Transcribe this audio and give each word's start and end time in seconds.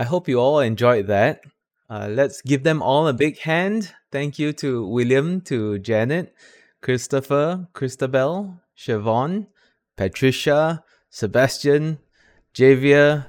I 0.00 0.04
hope 0.04 0.28
you 0.28 0.40
all 0.40 0.60
enjoyed 0.60 1.08
that. 1.08 1.42
Uh, 1.90 2.08
let's 2.10 2.40
give 2.40 2.62
them 2.62 2.80
all 2.80 3.06
a 3.06 3.12
big 3.12 3.38
hand. 3.40 3.92
Thank 4.10 4.38
you 4.38 4.54
to 4.54 4.88
William, 4.88 5.42
to 5.42 5.78
Janet, 5.78 6.32
Christopher, 6.80 7.68
Christabel, 7.74 8.62
Siobhan, 8.74 9.48
Patricia, 9.98 10.82
Sebastian, 11.10 11.98
Javier, 12.54 13.26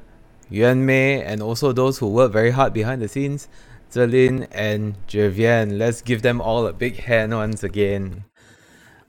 Yuan 0.50 0.86
Mei, 0.86 1.22
and 1.22 1.42
also 1.42 1.74
those 1.74 1.98
who 1.98 2.08
work 2.08 2.32
very 2.32 2.52
hard 2.52 2.72
behind 2.72 3.02
the 3.02 3.10
scenes, 3.10 3.50
Zelin 3.92 4.48
and 4.54 4.96
Javian. 5.08 5.78
Let's 5.78 6.02
give 6.02 6.22
them 6.22 6.40
all 6.40 6.66
a 6.66 6.72
big 6.72 6.96
hand 6.96 7.34
once 7.34 7.66
again. 7.66 8.24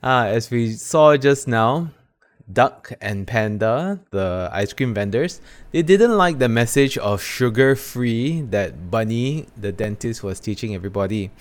Uh, 0.03 0.25
as 0.27 0.51
we 0.51 0.73
saw 0.73 1.15
just 1.15 1.47
now, 1.47 1.91
Duck 2.53 2.93
and 3.01 3.25
Panda, 3.25 3.99
the 4.11 4.49
ice 4.51 4.73
cream 4.73 4.93
vendors, 4.93 5.41
they 5.71 5.81
didn't 5.81 6.17
like 6.17 6.39
the 6.39 6.49
message 6.49 6.97
of 6.97 7.21
sugar 7.21 7.75
free 7.75 8.41
that 8.41 8.91
Bunny, 8.91 9.47
the 9.57 9.71
dentist, 9.71 10.23
was 10.23 10.39
teaching 10.39 10.75
everybody. 10.75 11.31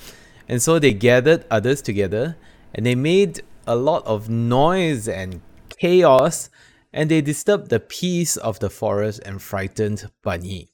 And 0.48 0.62
so 0.62 0.78
they 0.78 0.92
gathered 0.92 1.44
others 1.50 1.82
together 1.82 2.36
and 2.74 2.86
they 2.86 2.94
made 2.94 3.42
a 3.66 3.76
lot 3.76 4.04
of 4.06 4.28
noise 4.28 5.06
and 5.06 5.40
chaos 5.68 6.50
and 6.92 7.10
they 7.10 7.20
disturbed 7.20 7.70
the 7.70 7.80
peace 7.80 8.36
of 8.36 8.58
the 8.58 8.70
forest 8.70 9.20
and 9.24 9.40
frightened 9.40 10.10
Bunny. 10.22 10.72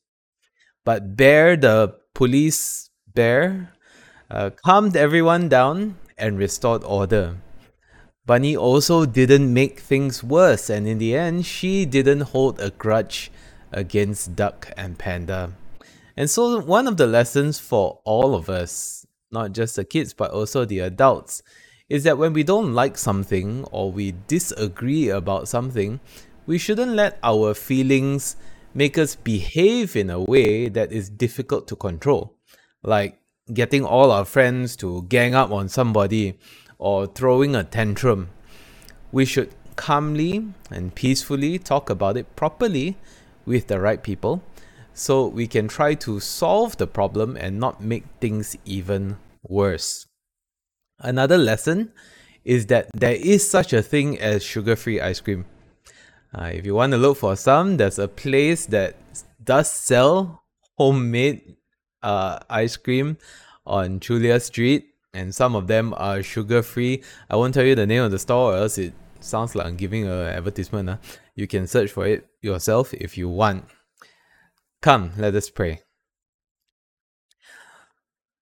But 0.85 1.17
Bear, 1.17 1.57
the 1.57 1.95
police 2.15 2.91
bear, 3.15 3.73
uh, 4.31 4.51
calmed 4.51 4.97
everyone 4.97 5.49
down 5.49 5.97
and 6.17 6.39
restored 6.39 6.83
order. 6.85 7.37
Bunny 8.29 8.55
also 8.55 9.07
didn't 9.07 9.55
make 9.55 9.81
things 9.81 10.23
worse, 10.23 10.69
and 10.69 10.87
in 10.87 10.99
the 10.99 11.17
end, 11.17 11.47
she 11.47 11.87
didn't 11.87 12.37
hold 12.37 12.61
a 12.61 12.69
grudge 12.69 13.33
against 13.73 14.37
Duck 14.37 14.71
and 14.77 14.99
Panda. 14.99 15.55
And 16.15 16.29
so, 16.29 16.61
one 16.61 16.87
of 16.87 16.99
the 16.99 17.07
lessons 17.07 17.59
for 17.59 18.01
all 18.05 18.35
of 18.35 18.51
us, 18.51 19.07
not 19.33 19.53
just 19.53 19.77
the 19.77 19.85
kids 19.87 20.13
but 20.13 20.31
also 20.31 20.67
the 20.67 20.81
adults, 20.81 21.43
is 21.89 22.05
that 22.05 22.19
when 22.19 22.35
we 22.35 22.43
don't 22.43 22.75
like 22.75 22.99
something 22.99 23.65
or 23.73 23.91
we 23.91 24.13
disagree 24.27 25.09
about 25.09 25.49
something, 25.49 25.99
we 26.45 26.59
shouldn't 26.59 26.93
let 26.93 27.19
our 27.23 27.55
feelings 27.55 28.37
make 28.75 28.99
us 28.99 29.17
behave 29.17 29.97
in 29.97 30.11
a 30.11 30.21
way 30.21 30.69
that 30.69 30.93
is 30.93 31.09
difficult 31.09 31.67
to 31.69 31.77
control, 31.77 32.37
like 32.83 33.19
getting 33.55 33.87
all 33.87 34.13
our 34.13 34.27
friends 34.27 34.77
to 34.77 35.01
gang 35.09 35.35
up 35.35 35.51
on 35.51 35.67
somebody 35.71 36.39
or 36.79 37.07
throwing 37.07 37.55
a 37.55 37.65
tantrum. 37.65 38.31
We 39.13 39.25
should 39.25 39.55
calmly 39.77 40.45
and 40.71 40.95
peacefully 40.95 41.59
talk 41.59 41.91
about 41.91 42.17
it 42.17 42.35
properly 42.37 42.97
with 43.45 43.67
the 43.69 43.81
right 43.81 44.03
people 44.03 44.43
so 44.93 45.27
we 45.27 45.47
can 45.47 45.69
try 45.69 45.95
to 45.95 46.19
solve 46.19 46.77
the 46.77 46.87
problem 46.87 47.37
and 47.37 47.61
not 47.61 47.81
make 47.81 48.05
things 48.21 48.57
even 48.65 49.17
worse. 49.43 50.07
Another 50.99 51.39
lesson 51.39 51.93
is 52.45 52.67
that 52.67 52.91
there 52.93 53.15
is 53.15 53.49
such 53.49 53.73
a 53.73 53.83
thing 53.83 54.19
as 54.19 54.43
sugar 54.43 54.75
free 54.75 55.01
ice 55.01 55.21
cream. 55.21 55.45
Uh, 56.35 56.51
if 56.53 56.67
you 56.67 56.75
want 56.75 56.93
to 56.93 56.99
look 56.99 57.17
for 57.17 57.37
some, 57.37 57.77
there's 57.77 57.99
a 57.99 58.09
place 58.09 58.67
that 58.67 58.97
does 59.43 59.71
sell 59.71 60.43
homemade 60.77 61.57
uh, 62.03 62.39
ice 62.51 62.77
cream 62.77 63.17
on 63.67 64.01
Julia 64.01 64.41
Street 64.41 64.95
and 65.15 65.35
some 65.35 65.55
of 65.55 65.67
them 65.67 65.95
are 65.97 66.23
sugar 66.23 66.63
free. 66.63 67.03
I 67.31 67.37
won't 67.37 67.55
tell 67.55 67.65
you 67.65 67.75
the 67.75 67.87
name 67.87 68.03
of 68.03 68.11
the 68.11 68.19
store, 68.19 68.55
or 68.55 68.57
else 68.59 68.79
it 68.79 68.95
sounds 69.21 69.55
like 69.55 69.67
I'm 69.67 69.77
giving 69.77 70.05
an 70.07 70.27
advertisement. 70.27 70.89
Uh. 70.89 70.97
You 71.35 71.47
can 71.47 71.67
search 71.67 71.91
for 71.91 72.07
it 72.07 72.27
yourself 72.43 72.93
if 72.95 73.17
you 73.17 73.29
want. 73.29 73.65
Come, 74.83 75.13
let 75.17 75.35
us 75.35 75.51
pray. 75.51 75.83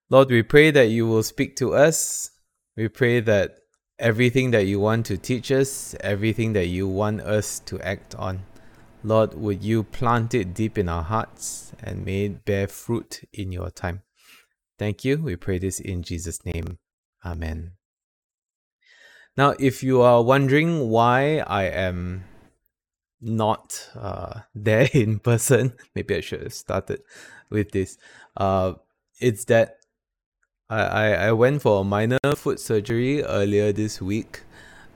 Lord, 0.08 0.30
we 0.30 0.42
pray 0.42 0.70
that 0.70 0.88
you 0.88 1.06
will 1.06 1.22
speak 1.22 1.56
to 1.56 1.74
us. 1.74 2.30
We 2.76 2.88
pray 2.88 3.20
that 3.20 3.58
everything 3.98 4.50
that 4.52 4.66
you 4.66 4.78
want 4.78 5.06
to 5.06 5.16
teach 5.16 5.50
us, 5.50 5.96
everything 6.00 6.52
that 6.52 6.66
you 6.66 6.86
want 6.86 7.22
us 7.22 7.58
to 7.60 7.80
act 7.80 8.14
on, 8.14 8.44
Lord, 9.02 9.34
would 9.34 9.62
you 9.62 9.82
plant 9.82 10.34
it 10.34 10.54
deep 10.54 10.78
in 10.78 10.88
our 10.88 11.02
hearts 11.02 11.72
and 11.82 12.04
may 12.04 12.26
it 12.26 12.44
bear 12.44 12.66
fruit 12.66 13.22
in 13.32 13.52
your 13.52 13.70
time. 13.70 14.02
Thank 14.78 15.04
you. 15.04 15.18
We 15.18 15.36
pray 15.36 15.58
this 15.58 15.80
in 15.80 16.02
Jesus' 16.02 16.44
name. 16.44 16.78
Amen. 17.24 17.72
Now, 19.36 19.54
if 19.58 19.82
you 19.82 20.00
are 20.02 20.22
wondering 20.22 20.88
why 20.88 21.38
I 21.46 21.64
am 21.64 22.24
not 23.20 23.90
uh, 23.94 24.40
there 24.54 24.88
in 24.92 25.18
person, 25.18 25.74
maybe 25.94 26.16
I 26.16 26.20
should 26.20 26.42
have 26.42 26.54
started 26.54 27.02
with 27.50 27.72
this. 27.72 27.98
Uh, 28.36 28.74
it's 29.20 29.44
that 29.46 29.76
I, 30.68 30.80
I, 30.80 31.08
I 31.28 31.32
went 31.32 31.62
for 31.62 31.80
a 31.80 31.84
minor 31.84 32.18
foot 32.34 32.60
surgery 32.60 33.22
earlier 33.22 33.72
this 33.72 34.00
week. 34.00 34.42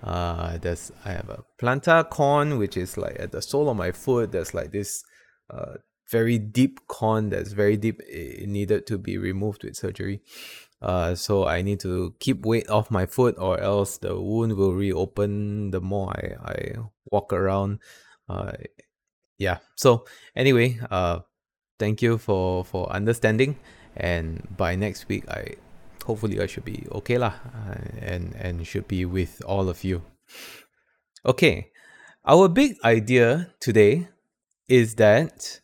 Uh, 0.02 0.56
there's 0.58 0.90
I 1.04 1.12
have 1.12 1.28
a 1.28 1.44
plantar 1.60 2.08
corn, 2.08 2.58
which 2.58 2.76
is 2.76 2.96
like 2.96 3.16
at 3.20 3.32
the 3.32 3.42
sole 3.42 3.68
of 3.68 3.76
my 3.76 3.92
foot. 3.92 4.32
There's 4.32 4.54
like 4.54 4.72
this 4.72 5.04
uh, 5.50 5.74
very 6.10 6.38
deep 6.38 6.80
corn 6.88 7.30
that's 7.30 7.52
very 7.52 7.76
deep 7.76 8.00
it 8.06 8.48
needed 8.48 8.86
to 8.86 8.98
be 8.98 9.16
removed 9.16 9.64
with 9.64 9.76
surgery. 9.76 10.20
Uh, 10.82 11.14
so 11.14 11.46
I 11.46 11.62
need 11.62 11.78
to 11.80 12.14
keep 12.20 12.44
weight 12.44 12.68
off 12.70 12.90
my 12.90 13.06
foot 13.06 13.36
or 13.38 13.60
else 13.60 13.98
the 13.98 14.18
wound 14.18 14.56
will 14.56 14.72
reopen 14.72 15.70
the 15.70 15.80
more 15.80 16.10
I, 16.10 16.52
I 16.52 16.76
walk 17.10 17.32
around. 17.32 17.80
Uh, 18.28 18.52
yeah. 19.38 19.58
So 19.76 20.04
anyway 20.34 20.80
uh, 20.90 21.20
thank 21.78 22.02
you 22.02 22.18
for 22.18 22.64
for 22.64 22.90
understanding 22.90 23.56
and 23.96 24.46
by 24.56 24.74
next 24.74 25.08
week 25.08 25.28
I 25.28 25.56
hopefully 26.06 26.40
I 26.40 26.46
should 26.46 26.64
be 26.64 26.86
okay 26.90 27.18
lah 27.18 27.34
uh, 27.54 27.76
and 28.00 28.34
and 28.34 28.66
should 28.66 28.88
be 28.88 29.04
with 29.04 29.42
all 29.46 29.68
of 29.68 29.84
you. 29.84 30.02
Okay. 31.24 31.70
Our 32.24 32.48
big 32.48 32.76
idea 32.84 33.52
today 33.60 34.08
is 34.68 34.94
that 34.96 35.60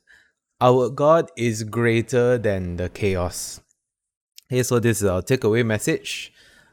our 0.61 0.89
God 0.89 1.31
is 1.37 1.65
greater 1.65 2.39
than 2.39 2.77
the 2.77 2.89
chaos. 2.89 3.61
Okay, 4.51 4.63
so 4.63 4.79
this 4.79 5.03
is 5.03 5.09
our 5.09 5.23
takeaway 5.23 5.65
message. 5.65 6.33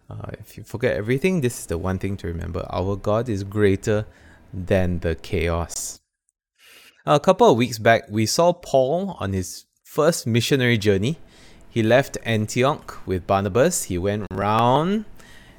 Uh, 0.10 0.32
if 0.40 0.58
you 0.58 0.64
forget 0.64 0.96
everything, 0.96 1.42
this 1.42 1.60
is 1.60 1.66
the 1.66 1.78
one 1.78 2.00
thing 2.00 2.16
to 2.18 2.28
remember. 2.28 2.66
Our 2.70 2.96
God 2.96 3.28
is 3.28 3.44
greater 3.44 4.06
than 4.54 5.00
the 5.00 5.16
chaos. 5.16 6.00
A 7.06 7.20
couple 7.20 7.50
of 7.50 7.58
weeks 7.58 7.80
back, 7.80 8.04
we 8.10 8.26
saw 8.26 8.54
Paul 8.54 9.18
on 9.20 9.34
his 9.34 9.66
first 9.84 10.26
missionary 10.26 10.78
journey. 10.78 11.18
He 11.70 11.84
left 11.84 12.18
Antioch 12.24 13.06
with 13.06 13.28
Barnabas. 13.28 13.86
He 13.86 13.98
went 13.98 14.28
round 14.32 15.06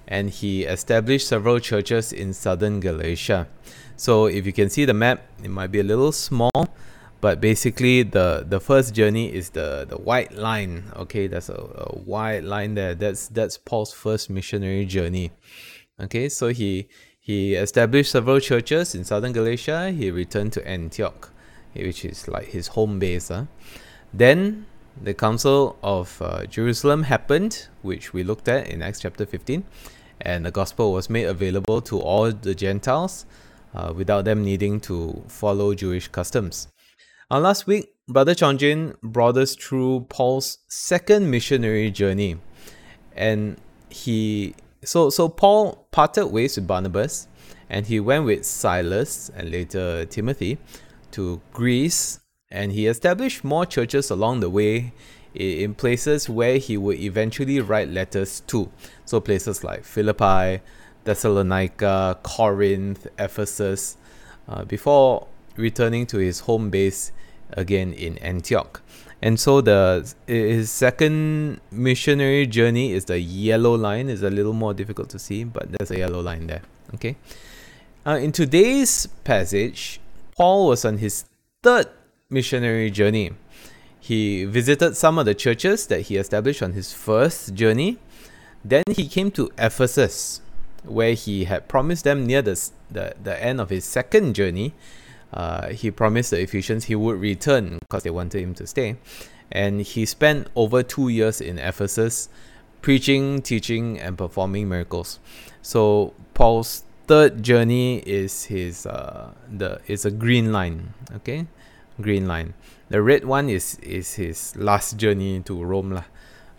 and 0.06 0.30
he 0.30 0.64
established 0.64 1.28
several 1.28 1.58
churches 1.58 2.12
in 2.12 2.32
southern 2.32 2.80
Galatia. 2.80 3.48
So, 3.96 4.26
if 4.26 4.46
you 4.46 4.52
can 4.52 4.70
see 4.70 4.84
the 4.84 4.94
map, 4.94 5.22
it 5.42 5.50
might 5.50 5.70
be 5.70 5.80
a 5.80 5.84
little 5.84 6.12
small, 6.12 6.68
but 7.24 7.40
basically 7.40 8.02
the 8.02 8.44
the 8.46 8.60
first 8.60 8.92
journey 8.92 9.32
is 9.32 9.48
the 9.58 9.86
the 9.88 9.96
white 9.96 10.32
line 10.36 10.84
okay? 10.94 11.26
That's 11.26 11.48
a, 11.48 11.54
a 11.54 11.96
white 12.12 12.44
line 12.44 12.74
there. 12.74 12.94
That's 12.94 13.28
that's 13.28 13.56
paul's 13.56 13.94
first 13.94 14.28
missionary 14.28 14.84
journey 14.84 15.30
okay? 15.98 16.28
So 16.28 16.48
he 16.48 16.86
he 17.18 17.54
established 17.54 18.10
several 18.12 18.40
churches 18.40 18.94
in 18.94 19.04
southern 19.04 19.32
galatia. 19.32 19.90
He 19.90 20.10
returned 20.10 20.52
to 20.52 20.68
antioch 20.68 21.30
which 21.72 22.04
is 22.04 22.28
like 22.28 22.48
his 22.48 22.66
home 22.76 22.98
base 22.98 23.28
huh? 23.28 23.44
then 24.12 24.66
the 25.02 25.14
council 25.14 25.76
of 25.82 26.20
uh, 26.22 26.44
jerusalem 26.46 27.02
happened 27.04 27.66
which 27.82 28.12
we 28.12 28.22
looked 28.22 28.48
at 28.48 28.68
in 28.68 28.80
acts 28.80 29.00
chapter 29.00 29.26
15 29.26 29.64
and 30.20 30.46
the 30.46 30.52
gospel 30.52 30.92
was 30.92 31.10
made 31.10 31.24
available 31.24 31.80
to 31.80 31.98
all 31.98 32.30
the 32.30 32.54
gentiles 32.54 33.26
uh, 33.74 33.92
without 33.96 34.24
them 34.24 34.44
needing 34.44 34.78
to 34.78 35.20
follow 35.26 35.74
jewish 35.74 36.06
customs 36.06 36.68
last 37.30 37.66
week, 37.66 37.94
Brother 38.08 38.34
Chongjin 38.34 39.00
brought 39.02 39.36
us 39.36 39.54
through 39.54 40.06
Paul's 40.08 40.58
second 40.68 41.30
missionary 41.30 41.90
journey. 41.90 42.36
And 43.16 43.56
he 43.88 44.54
so 44.84 45.08
so 45.08 45.28
Paul 45.28 45.86
parted 45.90 46.26
ways 46.26 46.56
with 46.56 46.66
Barnabas 46.66 47.28
and 47.70 47.86
he 47.86 48.00
went 48.00 48.24
with 48.24 48.44
Silas 48.44 49.30
and 49.34 49.50
later 49.50 50.04
Timothy 50.04 50.58
to 51.12 51.40
Greece 51.52 52.20
and 52.50 52.72
he 52.72 52.86
established 52.86 53.44
more 53.44 53.64
churches 53.64 54.10
along 54.10 54.40
the 54.40 54.50
way 54.50 54.92
in 55.34 55.74
places 55.74 56.28
where 56.28 56.58
he 56.58 56.76
would 56.76 56.98
eventually 56.98 57.60
write 57.60 57.88
letters 57.88 58.40
to. 58.48 58.70
So 59.04 59.20
places 59.20 59.64
like 59.64 59.84
Philippi, 59.84 60.60
Thessalonica, 61.04 62.18
Corinth, 62.22 63.06
Ephesus, 63.18 63.96
uh, 64.48 64.64
before 64.64 65.26
returning 65.56 66.06
to 66.06 66.18
his 66.18 66.40
home 66.40 66.70
base 66.70 67.12
again 67.52 67.92
in 67.92 68.18
Antioch. 68.18 68.80
And 69.22 69.40
so 69.40 69.60
the 69.60 70.12
his 70.26 70.70
second 70.70 71.60
missionary 71.70 72.46
journey 72.46 72.92
is 72.92 73.06
the 73.06 73.18
yellow 73.18 73.74
line. 73.74 74.08
is 74.08 74.22
a 74.22 74.30
little 74.30 74.52
more 74.52 74.74
difficult 74.74 75.08
to 75.10 75.18
see, 75.18 75.44
but 75.44 75.72
there's 75.72 75.90
a 75.90 75.98
yellow 75.98 76.20
line 76.20 76.46
there. 76.46 76.62
Okay. 76.94 77.16
Uh, 78.06 78.18
in 78.20 78.32
today's 78.32 79.06
passage, 79.24 79.98
Paul 80.36 80.68
was 80.68 80.84
on 80.84 80.98
his 80.98 81.24
third 81.62 81.86
missionary 82.28 82.90
journey. 82.90 83.32
He 83.98 84.44
visited 84.44 84.94
some 84.94 85.18
of 85.18 85.24
the 85.24 85.34
churches 85.34 85.86
that 85.86 86.02
he 86.02 86.16
established 86.16 86.62
on 86.62 86.72
his 86.72 86.92
first 86.92 87.54
journey. 87.54 87.96
Then 88.62 88.82
he 88.90 89.08
came 89.08 89.30
to 89.30 89.50
Ephesus, 89.56 90.42
where 90.82 91.14
he 91.14 91.44
had 91.44 91.66
promised 91.66 92.04
them 92.04 92.26
near 92.26 92.42
the, 92.42 92.60
the, 92.90 93.14
the 93.22 93.42
end 93.42 93.60
of 93.60 93.70
his 93.70 93.86
second 93.86 94.34
journey. 94.34 94.74
Uh, 95.34 95.68
he 95.70 95.90
promised 95.90 96.30
the 96.30 96.40
Ephesians 96.40 96.84
he 96.84 96.94
would 96.94 97.20
return 97.20 97.78
because 97.80 98.04
they 98.04 98.10
wanted 98.10 98.40
him 98.40 98.54
to 98.54 98.66
stay. 98.66 98.96
And 99.50 99.82
he 99.82 100.06
spent 100.06 100.48
over 100.54 100.82
two 100.82 101.08
years 101.08 101.40
in 101.40 101.58
Ephesus 101.58 102.28
preaching, 102.80 103.42
teaching, 103.42 103.98
and 103.98 104.16
performing 104.16 104.68
miracles. 104.68 105.18
So 105.60 106.14
Paul's 106.34 106.84
third 107.06 107.42
journey 107.42 107.98
is 108.06 108.44
his 108.44 108.86
uh, 108.86 109.32
the 109.50 109.80
is 109.86 110.04
a 110.04 110.10
green 110.10 110.52
line. 110.52 110.94
Okay, 111.16 111.46
green 112.00 112.26
line. 112.28 112.54
The 112.88 113.02
red 113.02 113.24
one 113.24 113.48
is 113.48 113.78
is 113.82 114.14
his 114.14 114.54
last 114.56 114.96
journey 114.96 115.40
to 115.42 115.62
Rome 115.64 115.90
lah. 115.92 116.04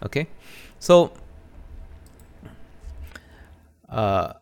Okay, 0.04 0.28
so 0.80 1.14
uh, 3.88 4.34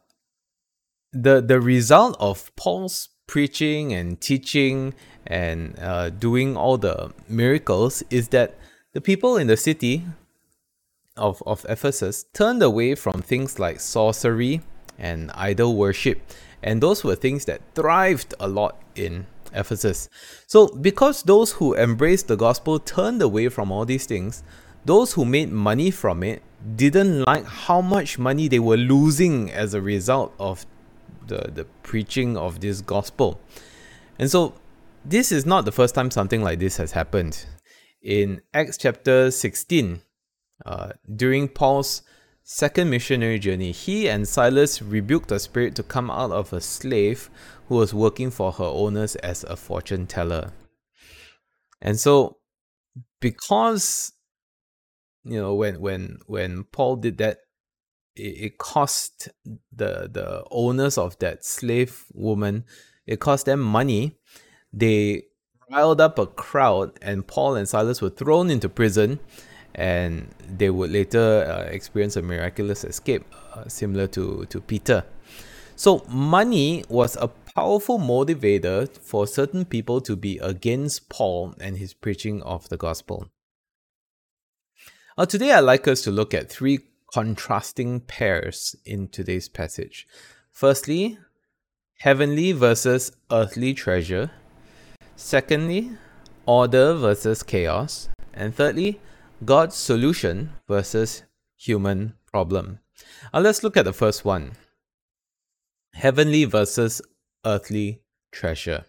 the 1.11 1.41
the 1.41 1.61
result 1.61 2.17
of 2.19 2.49
Paul's 2.55 3.12
preaching 3.27 3.93
and 3.93 4.19
teaching 4.19 4.93
and 5.25 5.77
uh, 5.79 6.09
doing 6.09 6.57
all 6.57 6.77
the 6.77 7.11
miracles 7.27 8.03
is 8.09 8.29
that 8.29 8.55
the 8.93 9.01
people 9.01 9.37
in 9.37 9.47
the 9.47 9.57
city 9.57 10.05
of, 11.17 11.41
of 11.45 11.65
Ephesus 11.69 12.25
turned 12.33 12.61
away 12.61 12.95
from 12.95 13.21
things 13.21 13.59
like 13.59 13.79
sorcery 13.79 14.61
and 14.97 15.31
idol 15.33 15.75
worship. 15.75 16.21
And 16.61 16.81
those 16.81 17.03
were 17.03 17.15
things 17.15 17.45
that 17.45 17.61
thrived 17.75 18.33
a 18.39 18.47
lot 18.47 18.81
in 18.95 19.25
Ephesus. 19.53 20.09
So, 20.47 20.67
because 20.67 21.23
those 21.23 21.53
who 21.53 21.75
embraced 21.75 22.27
the 22.27 22.37
gospel 22.37 22.79
turned 22.79 23.21
away 23.21 23.49
from 23.49 23.71
all 23.71 23.85
these 23.85 24.05
things, 24.05 24.43
those 24.85 25.13
who 25.13 25.25
made 25.25 25.51
money 25.51 25.91
from 25.91 26.23
it 26.23 26.41
didn't 26.75 27.23
like 27.23 27.45
how 27.45 27.81
much 27.81 28.17
money 28.17 28.47
they 28.47 28.59
were 28.59 28.77
losing 28.77 29.51
as 29.51 29.73
a 29.73 29.81
result 29.81 30.33
of 30.39 30.65
the, 31.27 31.51
the 31.53 31.65
preaching 31.83 32.37
of 32.37 32.59
this 32.59 32.81
gospel. 32.81 33.39
And 34.19 34.29
so, 34.29 34.55
this 35.05 35.31
is 35.31 35.45
not 35.45 35.65
the 35.65 35.71
first 35.71 35.95
time 35.95 36.11
something 36.11 36.41
like 36.41 36.59
this 36.59 36.77
has 36.77 36.91
happened. 36.93 37.45
In 38.01 38.41
Acts 38.53 38.77
chapter 38.77 39.31
16, 39.31 40.01
uh, 40.65 40.91
during 41.13 41.47
Paul's 41.47 42.03
second 42.43 42.89
missionary 42.89 43.39
journey, 43.39 43.71
he 43.71 44.07
and 44.07 44.27
Silas 44.27 44.81
rebuked 44.81 45.31
a 45.31 45.39
spirit 45.39 45.75
to 45.75 45.83
come 45.83 46.11
out 46.11 46.31
of 46.31 46.53
a 46.53 46.61
slave 46.61 47.29
who 47.67 47.75
was 47.75 47.93
working 47.93 48.29
for 48.29 48.51
her 48.51 48.63
owners 48.63 49.15
as 49.17 49.43
a 49.45 49.55
fortune 49.55 50.07
teller. 50.07 50.51
And 51.81 51.99
so, 51.99 52.37
because 53.19 54.13
you 55.23 55.39
know 55.39 55.53
when 55.55 55.79
when 55.79 56.19
when 56.27 56.65
Paul 56.65 56.97
did 56.97 57.17
that, 57.17 57.39
it, 58.15 58.57
cost 58.57 59.29
the 59.45 60.09
the 60.11 60.43
owners 60.51 60.97
of 60.97 61.17
that 61.19 61.43
slave 61.43 62.05
woman, 62.13 62.65
it 63.05 63.19
cost 63.19 63.45
them 63.45 63.59
money. 63.59 64.17
They 64.71 65.23
riled 65.71 66.01
up 66.01 66.19
a 66.19 66.25
crowd, 66.25 66.97
and 67.01 67.25
Paul 67.25 67.55
and 67.55 67.67
Silas 67.67 68.01
were 68.01 68.09
thrown 68.09 68.49
into 68.49 68.69
prison 68.69 69.19
and 69.75 70.29
they 70.47 70.69
would 70.69 70.91
later 70.91 71.45
uh, 71.47 71.63
experience 71.71 72.15
a 72.15 72.21
miraculous 72.21 72.83
escape, 72.83 73.23
uh, 73.53 73.67
similar 73.67 74.07
to, 74.07 74.45
to 74.45 74.61
Peter. 74.61 75.03
So, 75.75 76.05
money 76.07 76.83
was 76.89 77.17
a 77.19 77.27
powerful 77.27 77.97
motivator 77.97 78.87
for 78.99 79.25
certain 79.25 79.65
people 79.65 80.01
to 80.01 80.15
be 80.15 80.37
against 80.39 81.09
Paul 81.09 81.55
and 81.59 81.77
his 81.77 81.93
preaching 81.93 82.43
of 82.43 82.69
the 82.69 82.77
gospel. 82.77 83.27
Now, 85.17 85.25
today 85.25 85.51
I'd 85.51 85.61
like 85.61 85.87
us 85.87 86.01
to 86.03 86.11
look 86.11 86.33
at 86.33 86.49
three 86.49 86.79
contrasting 87.13 87.99
pairs 87.99 88.75
in 88.85 89.07
today's 89.07 89.47
passage. 89.47 90.07
Firstly, 90.51 91.19
heavenly 91.99 92.51
versus 92.53 93.11
earthly 93.31 93.73
treasure. 93.75 94.31
Secondly, 95.15 95.91
order 96.47 96.95
versus 96.95 97.43
chaos. 97.43 98.09
And 98.33 98.55
thirdly, 98.55 98.99
God's 99.45 99.75
solution 99.75 100.53
versus 100.67 101.23
human 101.55 102.15
problem. 102.25 102.79
Now 103.31 103.41
let's 103.41 103.61
look 103.63 103.77
at 103.77 103.85
the 103.85 103.93
first 103.93 104.25
one 104.25 104.53
heavenly 105.93 106.45
versus 106.45 106.99
earthly 107.45 108.01
treasure. 108.31 108.85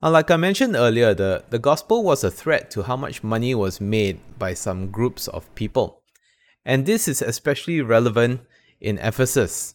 Now, 0.00 0.10
like 0.10 0.30
I 0.30 0.36
mentioned 0.36 0.76
earlier, 0.76 1.12
the, 1.12 1.44
the 1.50 1.58
gospel 1.58 2.04
was 2.04 2.22
a 2.22 2.30
threat 2.30 2.70
to 2.70 2.84
how 2.84 2.96
much 2.96 3.24
money 3.24 3.54
was 3.54 3.80
made 3.80 4.20
by 4.38 4.54
some 4.54 4.92
groups 4.92 5.26
of 5.26 5.52
people. 5.56 5.99
And 6.70 6.86
this 6.86 7.08
is 7.08 7.20
especially 7.20 7.80
relevant 7.80 8.42
in 8.80 8.98
Ephesus. 8.98 9.74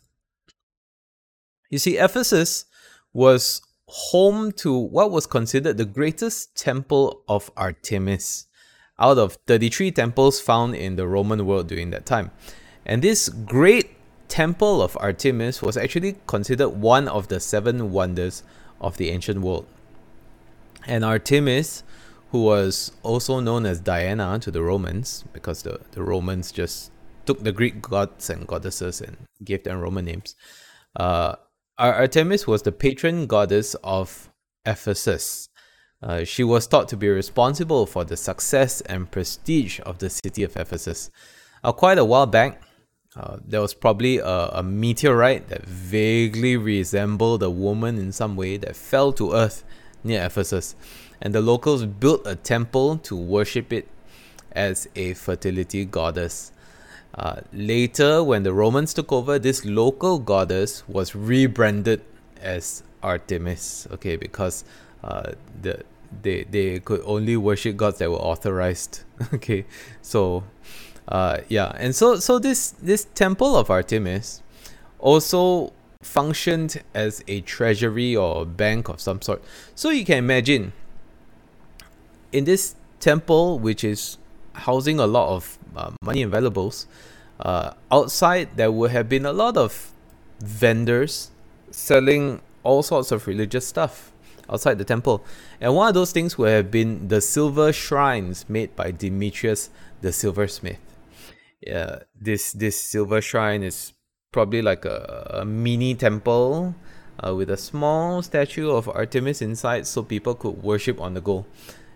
You 1.69 1.77
see, 1.77 1.97
Ephesus 1.97 2.67
was 3.11 3.61
home 3.87 4.53
to 4.53 4.73
what 4.77 5.11
was 5.11 5.27
considered 5.27 5.75
the 5.75 5.83
greatest 5.83 6.55
temple 6.55 7.21
of 7.27 7.51
Artemis 7.57 8.47
out 8.97 9.17
of 9.17 9.37
33 9.45 9.91
temples 9.91 10.39
found 10.39 10.73
in 10.73 10.95
the 10.95 11.05
Roman 11.05 11.45
world 11.45 11.67
during 11.67 11.89
that 11.89 12.05
time. 12.05 12.31
And 12.85 13.01
this 13.01 13.27
great 13.27 13.97
temple 14.29 14.81
of 14.81 14.97
Artemis 15.01 15.61
was 15.61 15.75
actually 15.75 16.15
considered 16.27 16.69
one 16.69 17.09
of 17.09 17.27
the 17.27 17.41
seven 17.41 17.91
wonders 17.91 18.41
of 18.79 18.95
the 18.95 19.09
ancient 19.09 19.41
world. 19.41 19.65
And 20.87 21.03
Artemis, 21.03 21.83
who 22.35 22.43
was 22.43 22.91
also 23.01 23.39
known 23.39 23.65
as 23.65 23.79
Diana 23.79 24.37
to 24.39 24.51
the 24.51 24.61
Romans, 24.61 25.23
because 25.31 25.63
the, 25.63 25.79
the 25.91 26.03
Romans 26.03 26.51
just 26.51 26.91
took 27.25 27.41
the 27.41 27.53
Greek 27.53 27.81
gods 27.81 28.29
and 28.29 28.45
goddesses 28.45 28.99
and 28.99 29.15
gave 29.41 29.63
them 29.63 29.79
Roman 29.79 30.03
names, 30.03 30.35
uh, 30.97 31.37
Artemis 31.77 32.45
was 32.45 32.61
the 32.63 32.73
patron 32.73 33.25
goddess 33.25 33.73
of 33.85 34.29
Ephesus. 34.65 35.47
Uh, 36.03 36.25
she 36.25 36.43
was 36.43 36.67
thought 36.67 36.89
to 36.89 36.97
be 36.97 37.07
responsible 37.07 37.85
for 37.85 38.03
the 38.03 38.17
success 38.17 38.81
and 38.81 39.09
prestige 39.09 39.79
of 39.85 39.99
the 39.99 40.09
city 40.09 40.43
of 40.43 40.57
Ephesus. 40.57 41.09
Uh, 41.63 41.71
quite 41.71 41.97
a 41.97 42.03
while 42.03 42.27
back, 42.27 42.61
uh, 43.15 43.37
there 43.45 43.61
was 43.61 43.73
probably 43.73 44.17
a, 44.17 44.49
a, 44.59 44.61
meteorite 44.61 45.47
that 45.47 45.65
vaguely 45.65 46.57
resembled 46.57 47.41
a 47.41 47.49
woman 47.49 47.97
in 47.97 48.11
some 48.11 48.35
way 48.35 48.57
that 48.57 48.75
fell 48.75 49.13
to 49.13 49.31
earth 49.31 49.63
near 50.03 50.25
Ephesus, 50.25 50.75
and 51.21 51.33
the 51.33 51.41
locals 51.41 51.85
built 51.85 52.25
a 52.25 52.35
temple 52.35 52.97
to 52.99 53.15
worship 53.15 53.71
it 53.71 53.87
as 54.51 54.87
a 54.95 55.13
fertility 55.13 55.85
goddess. 55.85 56.51
Uh, 57.13 57.41
later, 57.53 58.23
when 58.23 58.43
the 58.43 58.53
Romans 58.53 58.93
took 58.93 59.11
over, 59.11 59.39
this 59.39 59.63
local 59.65 60.19
goddess 60.19 60.87
was 60.87 61.15
rebranded 61.15 62.01
as 62.41 62.83
Artemis. 63.01 63.87
Okay, 63.91 64.15
because 64.15 64.65
uh, 65.03 65.31
the 65.61 65.83
they 66.21 66.43
they 66.43 66.79
could 66.79 67.01
only 67.05 67.37
worship 67.37 67.77
gods 67.77 67.99
that 67.99 68.09
were 68.09 68.17
authorized. 68.17 69.03
okay, 69.33 69.65
so 70.01 70.43
uh, 71.07 71.39
yeah, 71.47 71.71
and 71.77 71.95
so 71.95 72.17
so 72.17 72.39
this 72.39 72.71
this 72.71 73.05
temple 73.15 73.55
of 73.55 73.69
Artemis 73.69 74.41
also 74.99 75.71
functioned 76.01 76.81
as 76.93 77.23
a 77.27 77.41
treasury 77.41 78.15
or 78.15 78.43
a 78.43 78.45
bank 78.45 78.89
of 78.89 78.99
some 78.99 79.21
sort. 79.21 79.43
So 79.73 79.89
you 79.89 80.05
can 80.05 80.17
imagine 80.17 80.73
in 82.35 82.43
this 82.43 82.75
temple, 82.99 83.59
which 83.59 83.83
is 83.83 84.17
housing 84.53 84.99
a 84.99 85.07
lot 85.07 85.35
of 85.35 85.57
uh, 85.75 85.91
money 86.01 86.21
and 86.21 86.31
valuables, 86.31 86.85
uh, 87.39 87.71
outside 87.91 88.49
there 88.55 88.71
would 88.71 88.91
have 88.91 89.07
been 89.07 89.25
a 89.25 89.33
lot 89.33 89.55
of 89.55 89.91
vendors 90.39 91.31
selling 91.71 92.41
all 92.63 92.83
sorts 92.83 93.11
of 93.11 93.27
religious 93.27 93.65
stuff 93.65 94.11
outside 94.49 94.77
the 94.77 94.83
temple. 94.83 95.23
And 95.61 95.75
one 95.75 95.87
of 95.87 95.93
those 95.93 96.11
things 96.11 96.37
would 96.37 96.49
have 96.49 96.71
been 96.71 97.07
the 97.07 97.21
silver 97.21 97.71
shrines 97.71 98.45
made 98.49 98.75
by 98.75 98.91
Demetrius 98.91 99.69
the 100.01 100.11
silversmith. 100.11 100.79
Yeah, 101.61 102.03
this 102.19 102.51
this 102.51 102.79
silver 102.79 103.21
shrine 103.21 103.63
is 103.63 103.93
probably 104.31 104.61
like 104.61 104.83
a, 104.85 105.39
a 105.41 105.45
mini 105.45 105.95
temple 105.95 106.75
uh, 107.23 107.33
with 107.33 107.49
a 107.49 107.57
small 107.57 108.21
statue 108.21 108.69
of 108.69 108.89
Artemis 108.89 109.41
inside, 109.41 109.87
so 109.87 110.03
people 110.03 110.35
could 110.35 110.61
worship 110.61 110.99
on 110.99 111.13
the 111.13 111.21
go. 111.21 111.45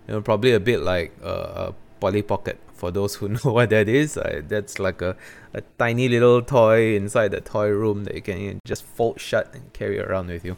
You 0.10 0.16
know, 0.16 0.22
probably 0.22 0.54
a 0.54 0.60
bit 0.60 0.80
like 0.80 1.14
a 1.22 1.76
Polly 2.00 2.24
Pocket 2.24 2.60
for 2.74 2.90
those 2.90 3.14
who 3.14 3.30
know 3.30 3.40
what 3.44 3.70
that 3.70 3.88
is. 3.88 4.18
Uh, 4.18 4.42
that's 4.48 4.80
like 4.80 5.04
a, 5.04 5.16
a 5.54 5.62
tiny 5.78 6.10
little 6.10 6.42
toy 6.42 6.96
inside 6.96 7.30
the 7.30 7.42
toy 7.42 7.68
room 7.68 8.06
that 8.06 8.16
you 8.16 8.22
can 8.24 8.60
just 8.66 8.84
fold 8.84 9.22
shut 9.22 9.54
and 9.54 9.72
carry 9.72 10.00
around 10.00 10.30
with 10.30 10.44
you. 10.44 10.58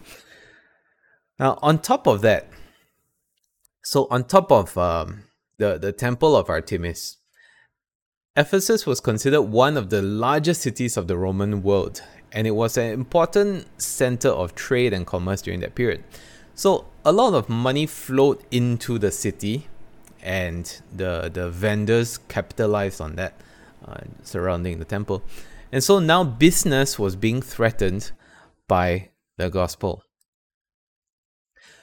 Now, 1.38 1.60
on 1.62 1.80
top 1.80 2.08
of 2.08 2.22
that, 2.22 2.48
so 3.84 4.08
on 4.10 4.24
top 4.24 4.54
of 4.54 4.78
um, 4.78 5.24
the, 5.58 5.78
the 5.78 5.92
temple 5.92 6.34
of 6.38 6.50
Artemis, 6.50 7.18
Ephesus 8.38 8.86
was 8.86 9.02
considered 9.02 9.42
one 9.42 9.76
of 9.76 9.90
the 9.90 10.02
largest 10.02 10.62
cities 10.62 10.96
of 10.96 11.10
the 11.10 11.18
Roman 11.18 11.62
world, 11.62 12.02
and 12.32 12.48
it 12.48 12.52
was 12.52 12.78
an 12.78 12.94
important 12.94 13.68
center 13.82 14.30
of 14.30 14.56
trade 14.56 14.94
and 14.94 15.06
commerce 15.06 15.42
during 15.42 15.60
that 15.60 15.76
period. 15.76 16.06
So, 16.62 16.86
a 17.04 17.12
lot 17.12 17.34
of 17.34 17.50
money 17.50 17.88
flowed 17.88 18.38
into 18.52 19.00
the 19.00 19.10
city, 19.10 19.68
and 20.22 20.64
the 20.96 21.32
the 21.34 21.50
vendors 21.50 22.20
capitalized 22.28 23.02
on 23.02 23.16
that 23.16 23.34
uh, 23.84 24.02
surrounding 24.22 24.78
the 24.78 24.86
temple. 24.86 25.24
And 25.72 25.84
so 25.84 25.98
now 25.98 26.24
business 26.24 27.00
was 27.00 27.16
being 27.16 27.42
threatened 27.42 28.12
by 28.68 29.10
the 29.38 29.50
gospel. 29.50 30.04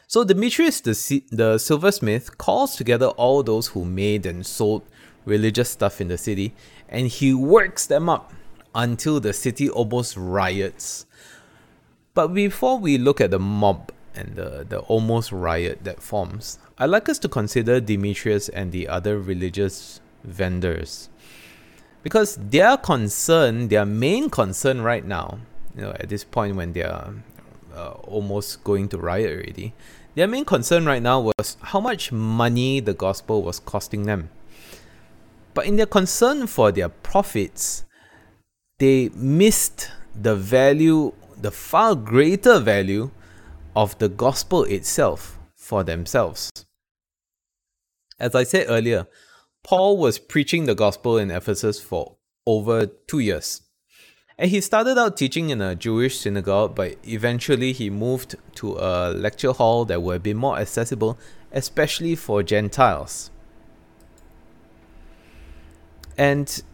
So 0.07 0.23
Demetrius 0.23 0.81
the, 0.81 1.25
the 1.33 1.59
silversmith 1.59 2.39
calls 2.39 2.77
together 2.77 3.09
all 3.19 3.43
those 3.43 3.67
who 3.75 3.85
made 3.85 4.27
and 4.27 4.47
sold 4.47 4.83
religious 5.25 5.71
stuff 5.71 6.01
in 6.01 6.07
the 6.07 6.19
city 6.19 6.55
and 6.89 7.09
he 7.09 7.35
works 7.35 7.85
them 7.87 8.09
up 8.09 8.33
until 8.77 9.19
the 9.19 9.33
city 9.33 9.69
almost 9.69 10.17
riots. 10.17 11.05
But 12.15 12.29
before 12.29 12.79
we 12.79 12.97
look 12.97 13.21
at 13.21 13.33
the 13.33 13.41
mob 13.41 13.91
and 14.19 14.35
the, 14.37 14.67
the 14.69 14.81
almost 14.81 15.31
riot 15.31 15.85
that 15.85 16.03
forms, 16.03 16.59
I'd 16.77 16.91
like 16.91 17.09
us 17.09 17.19
to 17.21 17.29
consider 17.29 17.81
Demetrius 17.81 18.49
and 18.49 18.73
the 18.73 18.89
other 18.89 19.19
religious 19.19 20.01
vendors. 20.25 21.09
Because 22.03 22.37
their 22.37 22.77
concern, 22.77 23.69
their 23.69 23.87
main 23.87 24.31
concern 24.31 24.83
right 24.83 25.05
now, 25.05 25.39
you 25.75 25.83
know, 25.83 25.91
at 25.93 26.09
this 26.09 26.25
point 26.25 26.57
when 26.57 26.73
they 26.73 26.83
are 26.83 27.15
uh, 27.75 27.91
almost 28.05 28.65
going 28.65 28.89
to 28.89 28.99
riot 28.99 29.31
already, 29.31 29.75
their 30.15 30.27
main 30.27 30.45
concern 30.45 30.85
right 30.85 31.03
now 31.03 31.21
was 31.21 31.57
how 31.63 31.81
much 31.81 32.11
money 32.11 32.81
the 32.81 32.95
gospel 32.95 33.43
was 33.43 33.61
costing 33.61 34.05
them. 34.05 34.31
But 35.55 35.67
in 35.67 35.77
their 35.77 35.87
concern 35.87 36.47
for 36.47 36.73
their 36.73 36.89
profits, 36.89 37.85
they 38.79 39.11
missed 39.15 39.91
the 40.15 40.35
value, 40.35 41.13
the 41.37 41.51
far 41.51 41.95
greater 41.95 42.59
value 42.59 43.11
of 43.79 43.97
the 44.01 44.09
gospel 44.09 44.65
itself 44.65 45.39
for 45.55 45.85
themselves. 45.85 46.51
As 48.19 48.35
I 48.35 48.43
said 48.43 48.67
earlier, 48.69 49.07
Paul 49.63 49.99
was 49.99 50.19
preaching 50.19 50.65
the 50.65 50.75
gospel 50.75 51.17
in 51.17 51.31
Ephesus 51.31 51.81
for 51.81 52.17
over 52.45 52.87
two 52.87 53.21
years. 53.21 53.63
And 54.37 54.51
he 54.51 54.61
started 54.61 54.99
out 54.99 55.17
teaching 55.17 55.51
in 55.51 55.61
a 55.61 55.77
Jewish 55.77 56.19
synagogue, 56.19 56.75
but 56.75 56.97
eventually 57.05 57.73
he 57.73 57.89
moved 57.89 58.35
to 58.57 58.77
a 58.79 59.13
lecture 59.13 59.53
hall 59.53 59.85
that 59.85 60.03
would 60.03 60.25
be 60.25 60.35
more 60.35 60.59
accessible, 60.59 61.17
especially 61.53 62.17
for 62.17 62.43
Gentiles. 62.43 63.31
And 66.17 66.65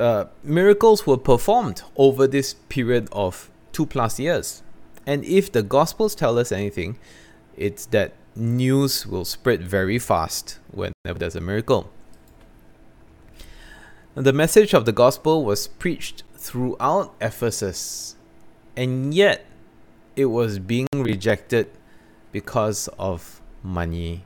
uh, 0.00 0.24
miracles 0.42 1.06
were 1.06 1.16
performed 1.16 1.82
over 1.94 2.26
this 2.26 2.54
period 2.68 3.08
of 3.12 3.52
two 3.70 3.86
plus 3.86 4.18
years. 4.18 4.64
And 5.08 5.24
if 5.24 5.50
the 5.50 5.62
Gospels 5.62 6.14
tell 6.14 6.38
us 6.38 6.52
anything, 6.52 6.98
it's 7.56 7.86
that 7.86 8.12
news 8.36 9.06
will 9.06 9.24
spread 9.24 9.62
very 9.62 9.98
fast 9.98 10.58
whenever 10.70 11.18
there's 11.18 11.34
a 11.34 11.40
miracle. 11.40 11.90
The 14.14 14.34
message 14.34 14.74
of 14.74 14.84
the 14.84 14.92
gospel 14.92 15.46
was 15.46 15.66
preached 15.66 16.24
throughout 16.36 17.14
Ephesus, 17.22 18.16
and 18.76 19.14
yet 19.14 19.46
it 20.14 20.26
was 20.26 20.58
being 20.58 20.88
rejected 20.92 21.70
because 22.30 22.88
of 22.98 23.40
money. 23.62 24.24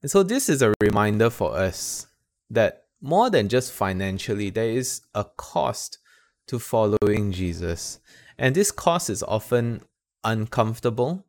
And 0.00 0.10
so, 0.10 0.22
this 0.22 0.48
is 0.48 0.62
a 0.62 0.72
reminder 0.80 1.28
for 1.28 1.54
us 1.54 2.06
that 2.48 2.84
more 3.02 3.28
than 3.28 3.50
just 3.50 3.70
financially, 3.70 4.48
there 4.48 4.70
is 4.70 5.02
a 5.14 5.24
cost 5.36 5.98
to 6.46 6.58
following 6.58 7.32
Jesus. 7.32 8.00
And 8.38 8.54
this 8.54 8.70
cost 8.70 9.08
is 9.10 9.22
often 9.22 9.82
uncomfortable, 10.22 11.24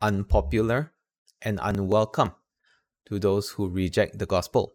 unpopular, 0.00 0.92
and 1.42 1.58
unwelcome 1.62 2.32
to 3.06 3.18
those 3.18 3.50
who 3.50 3.68
reject 3.68 4.18
the 4.18 4.26
gospel. 4.26 4.74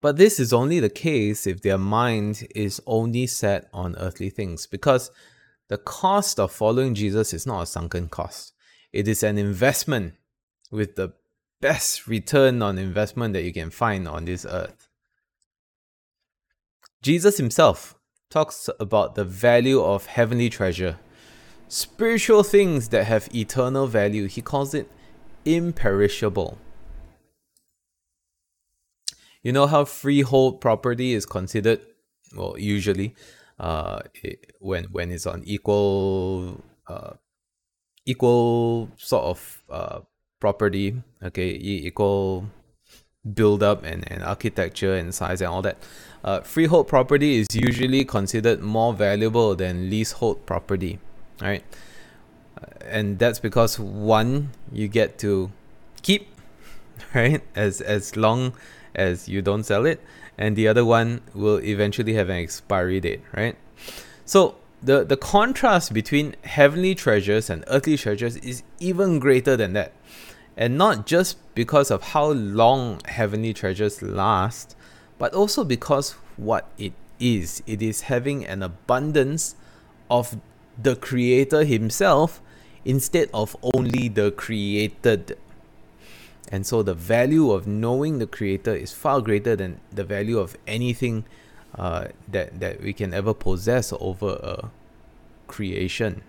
But 0.00 0.16
this 0.16 0.38
is 0.38 0.52
only 0.52 0.80
the 0.80 0.90
case 0.90 1.46
if 1.46 1.62
their 1.62 1.78
mind 1.78 2.46
is 2.54 2.80
only 2.86 3.26
set 3.26 3.68
on 3.72 3.96
earthly 3.96 4.30
things, 4.30 4.66
because 4.66 5.10
the 5.68 5.78
cost 5.78 6.38
of 6.38 6.52
following 6.52 6.94
Jesus 6.94 7.32
is 7.32 7.46
not 7.46 7.62
a 7.62 7.66
sunken 7.66 8.08
cost. 8.08 8.52
It 8.92 9.08
is 9.08 9.22
an 9.22 9.38
investment 9.38 10.14
with 10.70 10.96
the 10.96 11.14
best 11.60 12.06
return 12.06 12.60
on 12.60 12.78
investment 12.78 13.32
that 13.32 13.44
you 13.44 13.52
can 13.52 13.70
find 13.70 14.06
on 14.06 14.26
this 14.26 14.44
earth. 14.44 14.88
Jesus 17.00 17.38
himself 17.38 17.93
talks 18.34 18.68
about 18.80 19.14
the 19.14 19.24
value 19.24 19.80
of 19.80 20.06
heavenly 20.06 20.50
treasure, 20.50 20.98
spiritual 21.68 22.42
things 22.42 22.88
that 22.88 23.04
have 23.04 23.32
eternal 23.32 23.86
value. 23.86 24.26
He 24.26 24.42
calls 24.42 24.74
it 24.74 24.90
imperishable. 25.44 26.58
You 29.44 29.52
know 29.52 29.68
how 29.68 29.84
freehold 29.84 30.60
property 30.60 31.12
is 31.12 31.26
considered? 31.26 31.80
Well, 32.36 32.56
usually, 32.58 33.14
uh, 33.60 34.00
it, 34.14 34.56
when 34.58 34.84
when 34.96 35.12
it's 35.12 35.26
on 35.26 35.42
equal 35.44 36.60
uh, 36.88 37.12
equal 38.04 38.90
sort 38.96 39.24
of 39.26 39.62
uh, 39.70 40.00
property, 40.40 41.00
okay, 41.22 41.50
equal 41.50 42.50
build 43.32 43.62
up 43.62 43.84
and, 43.84 44.10
and 44.10 44.22
architecture 44.22 44.94
and 44.94 45.14
size 45.14 45.40
and 45.40 45.48
all 45.48 45.62
that. 45.62 45.78
Uh, 46.24 46.40
freehold 46.40 46.88
property 46.88 47.36
is 47.36 47.46
usually 47.52 48.02
considered 48.02 48.62
more 48.62 48.94
valuable 48.94 49.54
than 49.54 49.90
leasehold 49.90 50.44
property, 50.46 50.98
right? 51.42 51.62
Uh, 52.58 52.64
and 52.86 53.18
that's 53.18 53.38
because 53.38 53.78
one, 53.78 54.50
you 54.72 54.88
get 54.88 55.18
to 55.18 55.52
keep, 56.00 56.26
right? 57.14 57.42
As 57.54 57.82
as 57.82 58.16
long 58.16 58.54
as 58.94 59.28
you 59.28 59.42
don't 59.42 59.64
sell 59.64 59.84
it, 59.84 60.00
and 60.38 60.56
the 60.56 60.66
other 60.66 60.84
one 60.84 61.20
will 61.34 61.58
eventually 61.58 62.14
have 62.14 62.30
an 62.30 62.36
expiry 62.36 63.00
date, 63.00 63.20
right? 63.36 63.56
So 64.24 64.56
the, 64.82 65.04
the 65.04 65.16
contrast 65.16 65.92
between 65.92 66.36
heavenly 66.44 66.94
treasures 66.94 67.50
and 67.50 67.64
earthly 67.68 67.96
treasures 67.96 68.36
is 68.38 68.62
even 68.80 69.18
greater 69.18 69.56
than 69.56 69.72
that. 69.74 69.92
And 70.56 70.78
not 70.78 71.06
just 71.06 71.36
because 71.54 71.90
of 71.90 72.02
how 72.02 72.30
long 72.30 73.00
heavenly 73.06 73.52
treasures 73.52 74.02
last, 74.02 74.76
but 75.18 75.34
also 75.34 75.64
because 75.64 76.12
what 76.36 76.68
it 76.78 76.92
is. 77.18 77.62
It 77.66 77.82
is 77.82 78.02
having 78.02 78.44
an 78.44 78.62
abundance 78.62 79.54
of 80.10 80.36
the 80.80 80.96
Creator 80.96 81.64
Himself 81.64 82.40
instead 82.84 83.30
of 83.32 83.56
only 83.74 84.08
the 84.08 84.30
created. 84.32 85.38
And 86.50 86.66
so 86.66 86.82
the 86.82 86.94
value 86.94 87.50
of 87.50 87.66
knowing 87.66 88.18
the 88.18 88.26
Creator 88.26 88.74
is 88.74 88.92
far 88.92 89.20
greater 89.20 89.56
than 89.56 89.80
the 89.90 90.04
value 90.04 90.38
of 90.38 90.56
anything 90.66 91.24
uh, 91.76 92.08
that, 92.28 92.60
that 92.60 92.82
we 92.82 92.92
can 92.92 93.14
ever 93.14 93.34
possess 93.34 93.92
over 93.98 94.38
a 94.42 94.70
creation. 95.46 96.22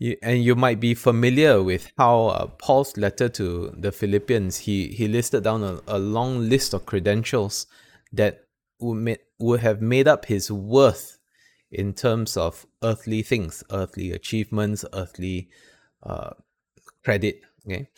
You, 0.00 0.16
and 0.22 0.42
you 0.42 0.54
might 0.54 0.80
be 0.80 0.94
familiar 0.94 1.62
with 1.62 1.92
how 1.98 2.28
uh, 2.28 2.46
Paul's 2.46 2.96
letter 2.96 3.28
to 3.28 3.74
the 3.76 3.92
Philippians, 3.92 4.56
he, 4.56 4.88
he 4.88 5.06
listed 5.06 5.44
down 5.44 5.62
a, 5.62 5.80
a 5.86 5.98
long 5.98 6.48
list 6.48 6.72
of 6.72 6.86
credentials 6.86 7.66
that 8.10 8.46
would, 8.80 8.94
ma- 8.94 9.22
would 9.38 9.60
have 9.60 9.82
made 9.82 10.08
up 10.08 10.24
his 10.24 10.50
worth 10.50 11.18
in 11.70 11.92
terms 11.92 12.38
of 12.38 12.64
earthly 12.82 13.20
things, 13.20 13.62
earthly 13.70 14.10
achievements, 14.10 14.86
earthly 14.94 15.50
uh, 16.02 16.30
credit. 17.04 17.42
Okay, 17.66 17.90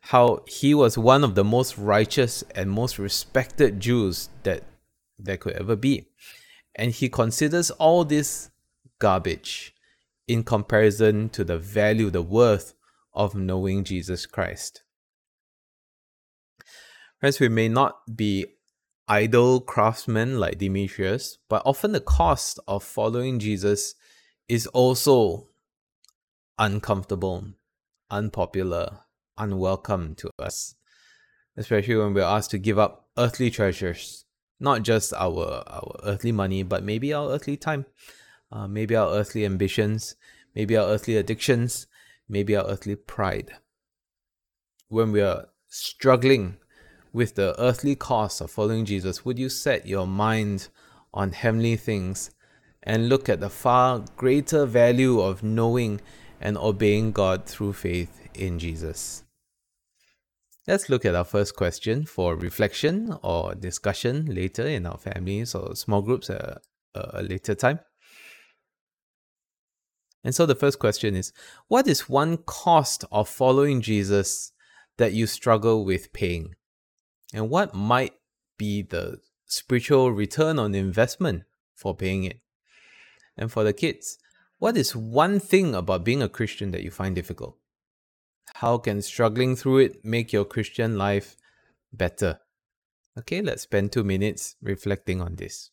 how 0.00 0.42
he 0.48 0.72
was 0.72 0.96
one 0.96 1.22
of 1.22 1.34
the 1.34 1.44
most 1.44 1.76
righteous 1.76 2.42
and 2.54 2.70
most 2.70 2.98
respected 2.98 3.78
Jews 3.78 4.30
that 4.42 4.62
there 5.18 5.36
could 5.36 5.52
ever 5.52 5.76
be, 5.76 6.08
and 6.74 6.92
he 6.92 7.10
considers 7.10 7.70
all 7.72 8.06
this 8.06 8.48
garbage 8.98 9.74
in 10.28 10.44
comparison 10.44 11.28
to 11.30 11.44
the 11.44 11.58
value, 11.58 12.10
the 12.10 12.22
worth 12.22 12.74
of 13.12 13.34
knowing 13.34 13.84
Jesus 13.84 14.26
Christ. 14.26 14.82
Friends, 17.20 17.38
we 17.40 17.48
may 17.48 17.68
not 17.68 18.16
be 18.16 18.46
idol 19.08 19.60
craftsmen 19.60 20.38
like 20.40 20.58
Demetrius, 20.58 21.38
but 21.48 21.62
often 21.64 21.92
the 21.92 22.00
cost 22.00 22.58
of 22.66 22.82
following 22.82 23.38
Jesus 23.38 23.94
is 24.48 24.66
also 24.68 25.48
uncomfortable 26.58 27.46
unpopular, 28.12 29.00
unwelcome 29.38 30.14
to 30.14 30.30
us, 30.38 30.76
especially 31.56 31.96
when 31.96 32.14
we're 32.14 32.22
asked 32.22 32.50
to 32.50 32.58
give 32.58 32.78
up 32.78 33.08
earthly 33.18 33.50
treasures, 33.50 34.26
not 34.60 34.82
just 34.82 35.12
our, 35.14 35.64
our 35.66 35.96
earthly 36.04 36.30
money, 36.30 36.62
but 36.62 36.84
maybe 36.84 37.12
our 37.12 37.30
earthly 37.30 37.56
time, 37.56 37.86
uh, 38.52 38.68
maybe 38.68 38.94
our 38.94 39.10
earthly 39.10 39.44
ambitions, 39.44 40.14
maybe 40.54 40.76
our 40.76 40.86
earthly 40.86 41.16
addictions, 41.16 41.86
maybe 42.28 42.54
our 42.54 42.66
earthly 42.66 42.94
pride. 42.94 43.52
When 44.88 45.10
we 45.10 45.22
are 45.22 45.46
struggling 45.68 46.58
with 47.12 47.34
the 47.34 47.60
earthly 47.60 47.96
cost 47.96 48.40
of 48.40 48.50
following 48.50 48.84
Jesus, 48.84 49.24
would 49.24 49.38
you 49.38 49.48
set 49.48 49.86
your 49.86 50.06
mind 50.06 50.68
on 51.14 51.32
heavenly 51.32 51.76
things 51.76 52.30
and 52.82 53.08
look 53.08 53.28
at 53.28 53.40
the 53.40 53.50
far 53.50 54.04
greater 54.16 54.66
value 54.66 55.20
of 55.20 55.42
knowing 55.42 56.00
and 56.40 56.58
obeying 56.58 57.12
God 57.12 57.46
through 57.46 57.74
faith 57.74 58.28
in 58.34 58.58
Jesus. 58.58 59.22
Let's 60.66 60.88
look 60.88 61.04
at 61.04 61.14
our 61.14 61.24
first 61.24 61.56
question 61.56 62.04
for 62.04 62.36
reflection 62.36 63.16
or 63.22 63.54
discussion 63.54 64.26
later 64.26 64.66
in 64.66 64.86
our 64.86 64.98
families 64.98 65.54
or 65.54 65.74
small 65.74 66.02
groups 66.02 66.30
at 66.30 66.62
a 66.94 67.22
later 67.22 67.54
time. 67.54 67.80
And 70.24 70.34
so 70.34 70.46
the 70.46 70.54
first 70.54 70.78
question 70.78 71.16
is 71.16 71.32
What 71.68 71.86
is 71.86 72.08
one 72.08 72.38
cost 72.38 73.04
of 73.10 73.28
following 73.28 73.80
Jesus 73.80 74.52
that 74.98 75.12
you 75.12 75.26
struggle 75.26 75.84
with 75.84 76.12
paying? 76.12 76.54
And 77.34 77.50
what 77.50 77.74
might 77.74 78.14
be 78.58 78.82
the 78.82 79.18
spiritual 79.46 80.12
return 80.12 80.58
on 80.58 80.74
investment 80.74 81.44
for 81.74 81.94
paying 81.96 82.24
it? 82.24 82.40
And 83.36 83.50
for 83.50 83.64
the 83.64 83.72
kids, 83.72 84.18
what 84.58 84.76
is 84.76 84.94
one 84.94 85.40
thing 85.40 85.74
about 85.74 86.04
being 86.04 86.22
a 86.22 86.28
Christian 86.28 86.70
that 86.70 86.84
you 86.84 86.90
find 86.92 87.16
difficult? 87.16 87.56
How 88.54 88.78
can 88.78 89.02
struggling 89.02 89.56
through 89.56 89.78
it 89.78 90.04
make 90.04 90.32
your 90.32 90.44
Christian 90.44 90.96
life 90.96 91.36
better? 91.92 92.38
Okay, 93.18 93.42
let's 93.42 93.62
spend 93.62 93.90
two 93.90 94.04
minutes 94.04 94.54
reflecting 94.62 95.20
on 95.20 95.34
this. 95.34 95.71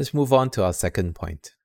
Let's 0.00 0.14
move 0.14 0.32
on 0.32 0.48
to 0.52 0.64
our 0.64 0.72
second 0.72 1.14
point. 1.14 1.56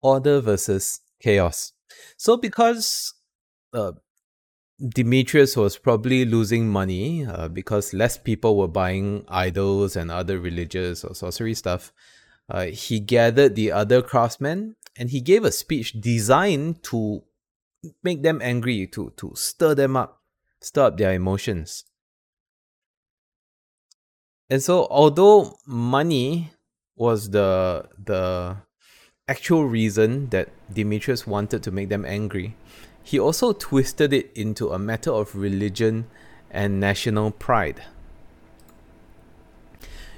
Order 0.00 0.40
versus 0.40 1.02
chaos. 1.22 1.74
So, 2.16 2.38
because 2.38 3.12
uh, 3.74 3.92
Demetrius 4.82 5.54
was 5.54 5.76
probably 5.76 6.24
losing 6.24 6.66
money 6.66 7.26
uh, 7.26 7.48
because 7.48 7.92
less 7.92 8.16
people 8.16 8.56
were 8.56 8.68
buying 8.68 9.26
idols 9.28 9.96
and 9.96 10.10
other 10.10 10.40
religious 10.40 11.04
or 11.04 11.14
sorcery 11.14 11.52
stuff, 11.52 11.92
uh, 12.48 12.68
he 12.68 13.00
gathered 13.00 13.54
the 13.54 13.70
other 13.70 14.00
craftsmen 14.00 14.76
and 14.96 15.10
he 15.10 15.20
gave 15.20 15.44
a 15.44 15.52
speech 15.52 15.92
designed 16.00 16.82
to 16.84 17.22
make 18.02 18.22
them 18.22 18.40
angry, 18.42 18.86
to, 18.86 19.12
to 19.18 19.32
stir 19.34 19.74
them 19.74 19.94
up, 19.94 20.22
stir 20.62 20.84
up 20.84 20.96
their 20.96 21.12
emotions. 21.12 21.84
And 24.50 24.60
so 24.62 24.88
although 24.90 25.56
money 25.64 26.50
was 26.96 27.30
the 27.30 27.88
the 28.04 28.56
actual 29.28 29.64
reason 29.64 30.28
that 30.30 30.48
Demetrius 30.72 31.24
wanted 31.24 31.62
to 31.62 31.70
make 31.70 31.88
them 31.88 32.04
angry, 32.04 32.56
he 33.02 33.18
also 33.18 33.52
twisted 33.52 34.12
it 34.12 34.32
into 34.34 34.70
a 34.70 34.78
matter 34.78 35.12
of 35.12 35.36
religion 35.36 36.06
and 36.50 36.80
national 36.80 37.30
pride. 37.30 37.82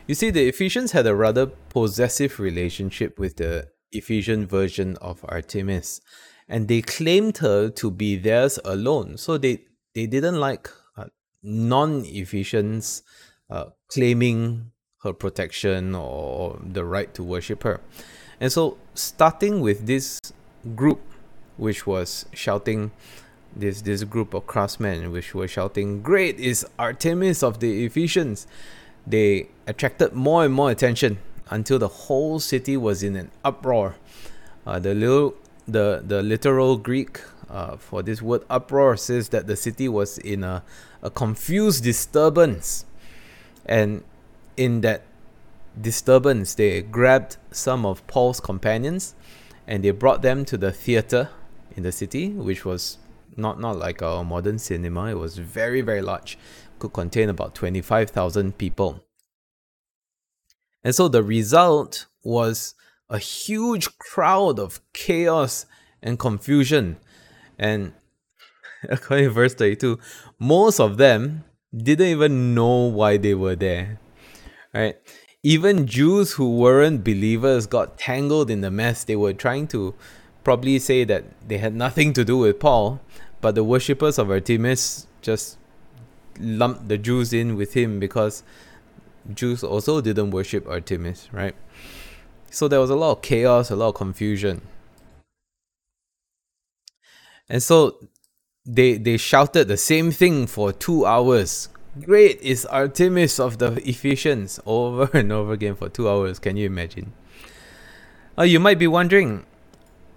You 0.07 0.14
see, 0.14 0.31
the 0.31 0.49
Ephesians 0.49 0.92
had 0.92 1.07
a 1.07 1.14
rather 1.14 1.47
possessive 1.47 2.40
relationship 2.40 3.18
with 3.18 3.37
the 3.37 3.68
Ephesian 3.92 4.47
version 4.47 4.97
of 4.97 5.25
Artemis, 5.29 6.01
and 6.49 6.66
they 6.66 6.81
claimed 6.83 7.38
her 7.38 7.68
to 7.71 7.90
be 7.90 8.16
theirs 8.16 8.59
alone. 8.64 9.16
So 9.18 9.38
they, 9.38 9.64
they 9.95 10.07
didn't 10.07 10.40
like 10.40 10.71
uh, 10.97 11.07
non 11.42 12.05
Ephesians 12.07 13.03
uh, 13.53 13.67
claiming 13.88 14.73
her 15.03 15.12
protection 15.12 15.95
or 15.95 16.59
the 16.65 16.85
right 16.85 17.12
to 17.15 17.23
worship 17.23 17.62
her. 17.65 17.81
And 18.41 18.51
so, 18.51 18.79
starting 18.95 19.61
with 19.61 19.87
this 19.87 20.19
group, 20.75 21.01
which 21.57 21.87
was 21.87 22.27
shouting, 22.33 22.91
this 23.55 23.83
this 23.83 24.05
group 24.05 24.33
of 24.33 24.47
craftsmen, 24.47 25.12
which 25.12 25.35
were 25.35 25.47
shouting, 25.47 26.01
"Great 26.03 26.41
is 26.41 26.67
Artemis 26.79 27.43
of 27.43 27.61
the 27.61 27.85
Ephesians!" 27.85 28.47
They 29.07 29.49
attracted 29.67 30.15
more 30.15 30.45
and 30.45 30.55
more 30.55 30.71
attention 30.71 31.19
until 31.51 31.79
the 31.79 31.88
whole 31.88 32.41
city 32.41 32.77
was 32.77 33.03
in 33.03 33.17
an 33.17 33.31
uproar. 33.45 33.97
Uh, 34.67 34.79
the 34.79 34.95
little, 34.95 35.35
the 35.69 36.03
the 36.07 36.23
literal 36.23 36.79
Greek 36.79 37.21
uh, 37.51 37.77
for 37.77 38.03
this 38.03 38.23
word 38.23 38.43
uproar 38.49 38.97
says 38.97 39.29
that 39.29 39.47
the 39.47 39.57
city 39.57 39.88
was 39.88 40.17
in 40.19 40.43
a, 40.43 40.62
a 41.03 41.11
confused 41.11 41.85
disturbance. 41.85 42.87
And 43.66 44.05
in 44.57 44.81
that 44.83 45.03
disturbance, 45.81 46.55
they 46.55 46.83
grabbed 46.83 47.37
some 47.51 47.87
of 47.87 48.07
Paul's 48.07 48.40
companions 48.40 49.14
and 49.66 49.83
they 49.83 49.90
brought 49.90 50.22
them 50.22 50.44
to 50.46 50.57
the 50.57 50.72
theater 50.72 51.31
in 51.77 51.83
the 51.83 51.92
city, 51.92 52.31
which 52.31 52.64
was 52.64 52.98
not, 53.37 53.61
not 53.61 53.79
like 53.79 54.03
a 54.03 54.22
modern 54.25 54.59
cinema. 54.59 55.07
It 55.07 55.18
was 55.18 55.38
very, 55.38 55.81
very 55.81 56.03
large, 56.03 56.38
could 56.79 56.92
contain 56.92 57.29
about 57.29 57.55
25,000 57.55 58.59
people. 58.59 59.05
And 60.85 60.94
so 60.94 61.09
the 61.09 61.22
result 61.22 62.07
was 62.25 62.75
a 63.09 63.18
huge 63.18 63.96
crowd 63.98 64.59
of 64.59 64.81
chaos 64.92 65.66
and 66.03 66.18
confusion. 66.18 66.98
And 67.59 67.92
according 68.88 69.27
to 69.27 69.31
verse 69.31 69.55
32, 69.55 69.98
most 70.38 70.81
of 70.81 70.96
them 70.96 71.44
didn't 71.75 72.09
even 72.09 72.55
know 72.55 72.85
why 72.87 73.17
they 73.17 73.35
were 73.35 73.57
there. 73.57 73.99
Right? 74.75 74.97
Even 75.43 75.87
Jews 75.87 76.33
who 76.33 76.57
weren't 76.57 77.03
believers 77.03 77.67
got 77.67 77.99
tangled 77.99 78.51
in 78.51 78.61
the 78.61 78.71
mess. 78.71 79.05
They 79.05 79.17
were 79.17 79.33
trying 79.33 79.67
to 79.69 79.95
probably 80.45 80.79
say 80.79 81.05
that 81.05 81.25
they 81.49 81.59
had 81.59 81.75
nothing 81.75 82.13
to 82.15 82.25
do 82.25 82.39
with 82.39 82.61
Paul, 82.61 83.01
but 83.41 83.55
the 83.55 83.65
worshippers 83.65 84.19
of 84.19 84.31
Artemis 84.31 85.07
just 85.21 85.59
lumped 86.39 86.89
the 86.89 86.99
Jews 86.99 87.33
in 87.33 87.57
with 87.57 87.75
him 87.75 87.99
because 88.01 88.43
Jews 89.35 89.63
also 89.63 90.01
didn't 90.01 90.31
worship 90.31 90.67
Artemis, 90.69 91.29
right? 91.33 91.55
So 92.51 92.69
there 92.69 92.81
was 92.81 92.91
a 92.91 92.97
lot 92.97 93.13
of 93.13 93.23
chaos, 93.23 93.71
a 93.71 93.77
lot 93.77 93.89
of 93.89 93.95
confusion. 93.95 94.63
And 97.49 97.63
so 97.63 97.99
they 98.64 98.96
they 98.96 99.16
shouted 99.16 99.68
the 99.68 99.77
same 99.77 100.11
thing 100.11 100.46
for 100.46 100.72
two 100.72 101.05
hours. 101.05 101.68
Great 102.01 102.40
is 102.40 102.64
Artemis 102.66 103.38
of 103.38 103.59
the 103.59 103.72
Ephesians 103.88 104.61
over 104.66 105.11
and 105.16 105.33
over 105.33 105.53
again 105.53 105.75
for 105.75 105.88
two 105.88 106.09
hours. 106.09 106.38
Can 106.38 106.57
you 106.57 106.66
imagine? 106.66 107.12
Uh, 108.38 108.44
you 108.44 108.59
might 108.59 108.79
be 108.79 108.87
wondering, 108.87 109.44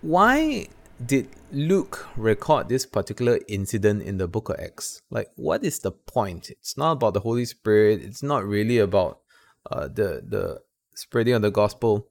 why 0.01 0.67
did 1.05 1.27
Luke 1.51 2.07
record 2.15 2.69
this 2.69 2.85
particular 2.85 3.39
incident 3.49 4.03
in 4.03 4.17
the 4.17 4.27
book 4.27 4.47
of 4.47 4.55
Acts? 4.57 5.01
Like, 5.09 5.27
what 5.35 5.65
is 5.65 5.79
the 5.79 5.91
point? 5.91 6.49
It's 6.49 6.77
not 6.77 6.93
about 6.93 7.13
the 7.13 7.19
Holy 7.19 7.43
Spirit. 7.43 8.01
It's 8.01 8.23
not 8.23 8.45
really 8.45 8.77
about 8.77 9.19
uh, 9.69 9.87
the 9.87 10.23
the 10.25 10.61
spreading 10.93 11.33
of 11.33 11.41
the 11.41 11.51
gospel 11.51 12.07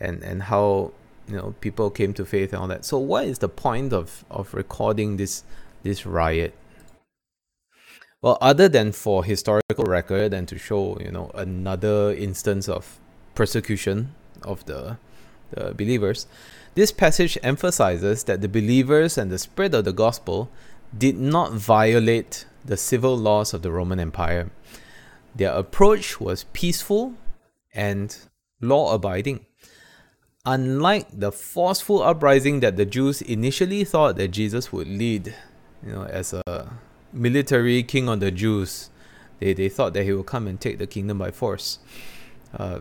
and 0.00 0.22
and 0.22 0.42
how 0.42 0.92
you 1.28 1.36
know 1.36 1.54
people 1.60 1.90
came 1.90 2.12
to 2.14 2.24
faith 2.24 2.52
and 2.52 2.62
all 2.62 2.68
that. 2.68 2.84
So, 2.84 2.98
what 2.98 3.26
is 3.26 3.38
the 3.38 3.48
point 3.48 3.92
of 3.92 4.24
of 4.30 4.52
recording 4.54 5.16
this 5.16 5.44
this 5.86 6.04
riot? 6.04 6.54
Well, 8.22 8.38
other 8.40 8.68
than 8.68 8.92
for 8.92 9.24
historical 9.24 9.84
record 9.84 10.34
and 10.34 10.48
to 10.48 10.58
show 10.58 10.98
you 11.00 11.10
know 11.10 11.30
another 11.34 12.12
instance 12.12 12.68
of 12.68 12.98
persecution 13.34 14.14
of 14.42 14.64
the 14.66 14.98
the 15.50 15.74
believers, 15.74 16.26
this 16.74 16.90
passage 16.90 17.38
emphasizes 17.42 18.24
that 18.24 18.40
the 18.40 18.48
believers 18.48 19.16
and 19.16 19.30
the 19.30 19.38
spread 19.38 19.74
of 19.74 19.84
the 19.84 19.92
gospel 19.92 20.50
did 20.96 21.16
not 21.16 21.52
violate 21.52 22.46
the 22.64 22.76
civil 22.76 23.16
laws 23.16 23.54
of 23.54 23.62
the 23.62 23.70
Roman 23.70 24.00
Empire. 24.00 24.50
Their 25.34 25.52
approach 25.52 26.20
was 26.20 26.44
peaceful 26.52 27.14
and 27.74 28.16
law 28.60 28.94
abiding. 28.94 29.46
Unlike 30.44 31.08
the 31.12 31.32
forceful 31.32 32.02
uprising 32.02 32.60
that 32.60 32.76
the 32.76 32.86
Jews 32.86 33.20
initially 33.22 33.84
thought 33.84 34.16
that 34.16 34.28
Jesus 34.28 34.72
would 34.72 34.88
lead, 34.88 35.34
you 35.84 35.92
know, 35.92 36.04
as 36.04 36.32
a 36.32 36.70
military 37.12 37.82
king 37.82 38.08
on 38.08 38.18
the 38.18 38.30
Jews, 38.30 38.90
they, 39.40 39.52
they 39.52 39.68
thought 39.68 39.94
that 39.94 40.04
he 40.04 40.12
would 40.12 40.26
come 40.26 40.46
and 40.46 40.60
take 40.60 40.78
the 40.78 40.86
kingdom 40.86 41.18
by 41.18 41.30
force. 41.30 41.78
Uh, 42.54 42.80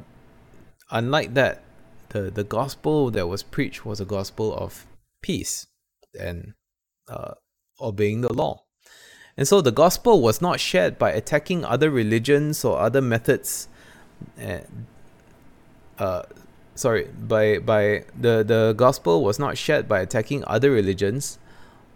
unlike 0.92 1.34
that, 1.34 1.62
the, 2.10 2.32
the 2.32 2.44
gospel 2.44 3.12
that 3.12 3.28
was 3.28 3.44
preached 3.44 3.86
was 3.86 4.00
a 4.00 4.06
gospel 4.06 4.56
of 4.56 4.86
peace 5.22 5.68
and 6.20 6.54
uh, 7.10 7.34
obeying 7.82 8.22
the 8.22 8.32
law. 8.32 8.64
And 9.38 9.48
so 9.48 9.60
the 9.60 9.72
gospel 9.72 10.22
was 10.22 10.42
not 10.42 10.60
shared 10.60 10.98
by 10.98 11.12
attacking 11.12 11.66
other 11.66 11.90
religions 11.90 12.64
or 12.64 12.80
other 12.80 13.02
methods. 13.02 13.68
Uh, 14.42 14.60
uh, 16.00 16.24
sorry, 16.76 17.10
by 17.20 17.60
by 17.60 18.06
the, 18.18 18.44
the 18.44 18.74
gospel 18.78 19.24
was 19.24 19.38
not 19.38 19.58
shared 19.58 19.90
by 19.90 20.00
attacking 20.00 20.46
other 20.48 20.72
religions 20.72 21.38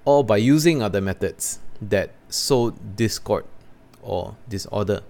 or 0.10 0.24
by 0.24 0.38
using 0.38 0.82
other 0.82 1.00
methods 1.00 1.60
that 1.80 2.10
sowed 2.30 2.96
discord 2.96 3.46
or 4.02 4.36
disorder. 4.50 5.02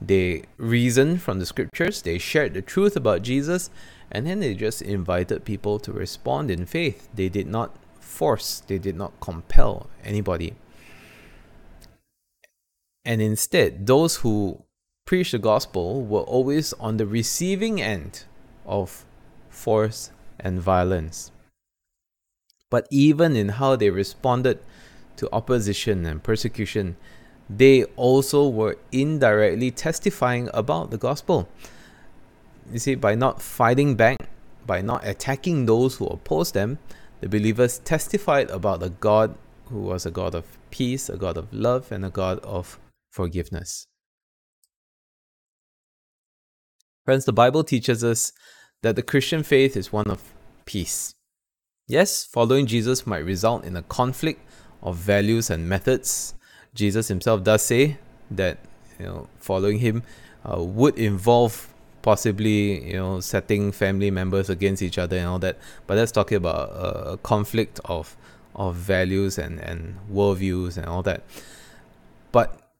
They 0.00 0.44
reasoned 0.56 1.20
from 1.20 1.40
the 1.40 1.44
scriptures, 1.44 2.00
they 2.00 2.16
shared 2.16 2.54
the 2.54 2.62
truth 2.62 2.96
about 2.96 3.20
Jesus, 3.20 3.68
and 4.10 4.26
then 4.26 4.40
they 4.40 4.54
just 4.54 4.80
invited 4.80 5.44
people 5.44 5.78
to 5.80 5.92
respond 5.92 6.50
in 6.50 6.64
faith. 6.64 7.06
They 7.14 7.28
did 7.28 7.48
not 7.48 7.76
force, 8.00 8.62
they 8.66 8.78
did 8.78 8.96
not 8.96 9.12
compel 9.20 9.90
anybody. 10.02 10.54
And 13.04 13.20
instead, 13.20 13.86
those 13.86 14.16
who 14.22 14.64
preached 15.04 15.32
the 15.32 15.38
gospel 15.38 16.02
were 16.02 16.24
always 16.36 16.72
on 16.80 16.96
the 16.96 17.06
receiving 17.06 17.82
end 17.82 18.24
of 18.64 19.04
force 19.50 20.12
and 20.38 20.62
violence. 20.62 21.30
But 22.70 22.86
even 22.90 23.36
in 23.36 23.50
how 23.50 23.76
they 23.76 23.90
responded 23.90 24.60
to 25.16 25.28
opposition 25.32 26.06
and 26.06 26.22
persecution, 26.22 26.96
they 27.48 27.84
also 27.96 28.48
were 28.48 28.78
indirectly 28.92 29.72
testifying 29.72 30.48
about 30.54 30.90
the 30.90 30.98
gospel. 30.98 31.48
You 32.72 32.78
see, 32.78 32.94
by 32.94 33.16
not 33.16 33.42
fighting 33.42 33.96
back, 33.96 34.16
by 34.64 34.80
not 34.80 35.04
attacking 35.04 35.66
those 35.66 35.96
who 35.96 36.06
opposed 36.06 36.54
them, 36.54 36.78
the 37.20 37.28
believers 37.28 37.80
testified 37.80 38.48
about 38.50 38.82
a 38.82 38.90
God 38.90 39.34
who 39.66 39.80
was 39.80 40.06
a 40.06 40.10
God 40.10 40.34
of 40.34 40.44
peace, 40.70 41.08
a 41.08 41.16
God 41.16 41.36
of 41.36 41.52
love, 41.52 41.90
and 41.90 42.04
a 42.04 42.10
God 42.10 42.38
of 42.40 42.78
forgiveness. 43.10 43.86
Friends, 47.04 47.24
the 47.24 47.32
Bible 47.32 47.64
teaches 47.64 48.04
us 48.04 48.32
that 48.82 48.94
the 48.94 49.02
Christian 49.02 49.42
faith 49.42 49.76
is 49.76 49.92
one 49.92 50.08
of 50.08 50.32
peace. 50.64 51.14
Yes, 51.90 52.24
following 52.24 52.66
Jesus 52.66 53.04
might 53.04 53.24
result 53.24 53.64
in 53.64 53.74
a 53.74 53.82
conflict 53.82 54.40
of 54.80 54.94
values 54.94 55.50
and 55.50 55.68
methods. 55.68 56.34
Jesus 56.72 57.08
himself 57.08 57.42
does 57.42 57.64
say 57.64 57.98
that 58.30 58.58
you 59.00 59.06
know 59.06 59.26
following 59.38 59.80
him 59.80 60.04
uh, 60.48 60.62
would 60.62 60.96
involve 60.96 61.74
possibly 62.02 62.86
you 62.86 62.96
know 62.96 63.18
setting 63.18 63.72
family 63.72 64.08
members 64.12 64.48
against 64.48 64.82
each 64.82 64.98
other 64.98 65.16
and 65.16 65.26
all 65.26 65.40
that. 65.40 65.58
But 65.88 65.96
that's 65.96 66.12
talking 66.12 66.36
about 66.36 66.68
a, 66.68 67.16
conflict 67.24 67.80
of 67.86 68.16
of 68.54 68.76
values 68.76 69.36
and 69.36 69.58
and 69.58 69.98
worldviews 70.08 70.76
and 70.76 70.86
all 70.86 71.02
that. 71.02 71.24
But 72.30 72.70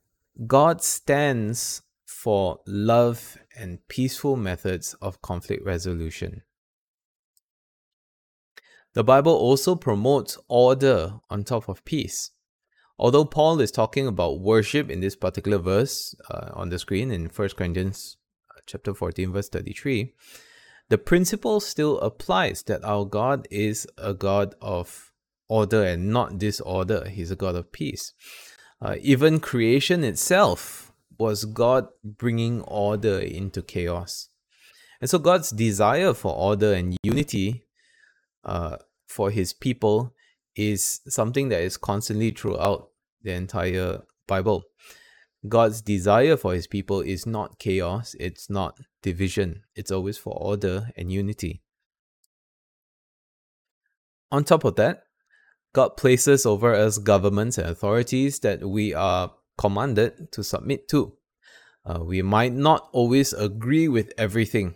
god 0.46 0.84
stands 0.84 1.82
for 2.06 2.60
love 2.64 3.38
and 3.58 3.80
peaceful 3.88 4.36
methods 4.36 4.94
of 5.02 5.20
conflict 5.20 5.64
resolution 5.64 6.42
the 8.94 9.04
bible 9.04 9.34
also 9.34 9.74
promotes 9.74 10.38
order 10.48 11.14
on 11.30 11.44
top 11.44 11.68
of 11.68 11.84
peace 11.84 12.30
although 12.98 13.24
paul 13.24 13.60
is 13.60 13.70
talking 13.70 14.06
about 14.06 14.40
worship 14.40 14.90
in 14.90 15.00
this 15.00 15.16
particular 15.16 15.58
verse 15.58 16.14
uh, 16.30 16.50
on 16.54 16.68
the 16.68 16.78
screen 16.78 17.10
in 17.10 17.26
1 17.26 17.48
corinthians 17.50 18.16
chapter 18.70 18.94
14, 18.94 19.32
verse 19.32 19.48
33, 19.48 20.14
the 20.88 20.98
principle 20.98 21.60
still 21.60 21.98
applies 22.00 22.62
that 22.64 22.84
our 22.84 23.04
God 23.04 23.46
is 23.50 23.86
a 23.98 24.14
God 24.14 24.54
of 24.60 25.12
order 25.48 25.82
and 25.82 26.10
not 26.10 26.38
disorder. 26.38 27.08
He's 27.08 27.30
a 27.30 27.36
God 27.36 27.56
of 27.56 27.72
peace. 27.72 28.12
Uh, 28.80 28.96
even 29.00 29.40
creation 29.40 30.04
itself 30.04 30.92
was 31.18 31.44
God 31.44 31.88
bringing 32.04 32.62
order 32.62 33.18
into 33.18 33.62
chaos. 33.62 34.28
And 35.00 35.10
so 35.10 35.18
God's 35.18 35.50
desire 35.50 36.14
for 36.14 36.34
order 36.34 36.72
and 36.72 36.96
unity 37.02 37.64
uh, 38.44 38.76
for 39.06 39.30
his 39.30 39.52
people 39.52 40.14
is 40.56 41.00
something 41.08 41.48
that 41.48 41.62
is 41.62 41.76
constantly 41.76 42.30
throughout 42.30 42.90
the 43.22 43.32
entire 43.32 44.02
Bible. 44.26 44.64
God's 45.48 45.80
desire 45.80 46.36
for 46.36 46.54
his 46.54 46.66
people 46.66 47.00
is 47.00 47.26
not 47.26 47.58
chaos, 47.58 48.14
it's 48.20 48.50
not 48.50 48.78
division, 49.02 49.62
it's 49.74 49.90
always 49.90 50.18
for 50.18 50.34
order 50.34 50.90
and 50.96 51.10
unity. 51.10 51.62
On 54.30 54.44
top 54.44 54.64
of 54.64 54.76
that, 54.76 55.04
God 55.72 55.96
places 55.96 56.44
over 56.44 56.74
us 56.74 56.98
governments 56.98 57.58
and 57.58 57.68
authorities 57.68 58.40
that 58.40 58.68
we 58.68 58.92
are 58.92 59.32
commanded 59.56 60.30
to 60.32 60.44
submit 60.44 60.88
to. 60.88 61.14
Uh, 61.84 62.00
we 62.02 62.22
might 62.22 62.52
not 62.52 62.88
always 62.92 63.32
agree 63.32 63.88
with 63.88 64.12
everything, 64.18 64.74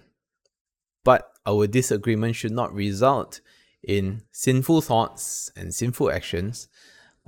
but 1.05 1.31
our 1.47 1.67
disagreement 1.67 2.37
should 2.37 2.53
not 2.53 2.73
result 2.73 3.41
in 3.87 4.23
sinful 4.33 4.81
thoughts 4.81 5.51
and 5.57 5.75
sinful 5.75 6.11
actions 6.11 6.69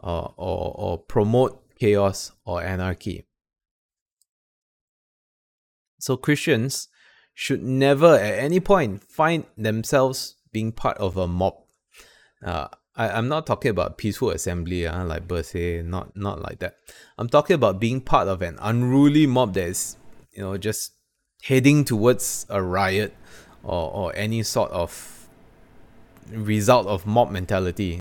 uh, 0.02 0.28
or, 0.36 0.74
or 0.76 0.98
promote 0.98 1.62
chaos 1.78 2.32
or 2.44 2.62
anarchy. 2.62 3.26
So 5.98 6.16
Christians 6.16 6.88
should 7.34 7.62
never 7.62 8.16
at 8.16 8.38
any 8.38 8.60
point 8.60 9.02
find 9.04 9.44
themselves 9.56 10.36
being 10.52 10.72
part 10.72 10.96
of 10.98 11.16
a 11.16 11.26
mob. 11.26 11.54
Uh, 12.44 12.68
I, 12.94 13.10
I'm 13.10 13.28
not 13.28 13.46
talking 13.46 13.70
about 13.70 13.98
peaceful 13.98 14.30
assembly, 14.30 14.86
uh, 14.86 15.04
like 15.04 15.28
birthday, 15.28 15.82
not 15.82 16.16
not 16.16 16.40
like 16.40 16.60
that. 16.60 16.76
I'm 17.18 17.28
talking 17.28 17.54
about 17.54 17.80
being 17.80 18.00
part 18.00 18.28
of 18.28 18.40
an 18.40 18.56
unruly 18.60 19.26
mob 19.26 19.54
that 19.54 19.68
is, 19.68 19.96
you 20.32 20.42
know, 20.42 20.56
just 20.56 20.92
heading 21.42 21.84
towards 21.84 22.46
a 22.48 22.62
riot 22.62 23.14
or, 23.62 23.90
or 23.92 24.16
any 24.16 24.42
sort 24.42 24.70
of 24.70 25.15
result 26.30 26.86
of 26.86 27.06
mob 27.06 27.30
mentality, 27.30 28.00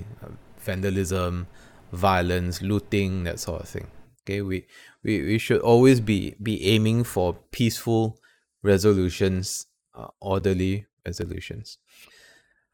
vandalism, 0.60 1.48
violence, 1.92 2.62
looting, 2.62 3.24
that 3.24 3.40
sort 3.40 3.62
of 3.62 3.70
thing. 3.70 3.88
Okay, 4.24 4.42
we, 4.42 4.66
we, 5.04 5.22
we 5.22 5.38
should 5.38 5.62
always 5.62 6.00
be, 6.00 6.36
be 6.42 6.66
aiming 6.66 7.04
for 7.04 7.38
peaceful 7.52 8.20
resolutions, 8.64 9.68
uh, 9.94 10.08
orderly 10.20 10.88
resolutions. 11.06 11.78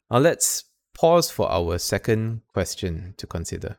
Now 0.09 0.19
let's 0.19 0.63
pause 0.93 1.29
for 1.29 1.51
our 1.51 1.77
second 1.77 2.41
question 2.53 3.13
to 3.17 3.27
consider. 3.27 3.77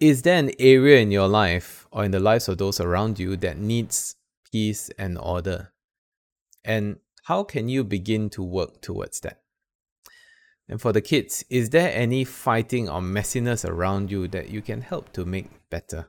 is 0.00 0.22
there 0.22 0.38
an 0.38 0.52
area 0.58 1.00
in 1.00 1.10
your 1.10 1.28
life 1.28 1.86
or 1.90 2.04
in 2.04 2.10
the 2.12 2.20
lives 2.20 2.48
of 2.48 2.58
those 2.58 2.80
around 2.80 3.18
you 3.18 3.36
that 3.36 3.58
needs 3.58 4.14
peace 4.52 4.90
and 4.98 5.18
order? 5.18 5.72
And 6.64 6.98
how 7.28 7.44
can 7.44 7.68
you 7.68 7.84
begin 7.84 8.30
to 8.30 8.42
work 8.42 8.80
towards 8.80 9.20
that? 9.20 9.42
And 10.66 10.80
for 10.80 10.94
the 10.94 11.02
kids, 11.02 11.44
is 11.50 11.68
there 11.68 11.92
any 11.94 12.24
fighting 12.24 12.88
or 12.88 13.02
messiness 13.02 13.68
around 13.68 14.10
you 14.10 14.28
that 14.28 14.48
you 14.48 14.62
can 14.62 14.80
help 14.80 15.12
to 15.12 15.26
make 15.26 15.50
better? 15.68 16.08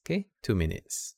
Okay, 0.00 0.28
two 0.40 0.54
minutes. 0.54 1.16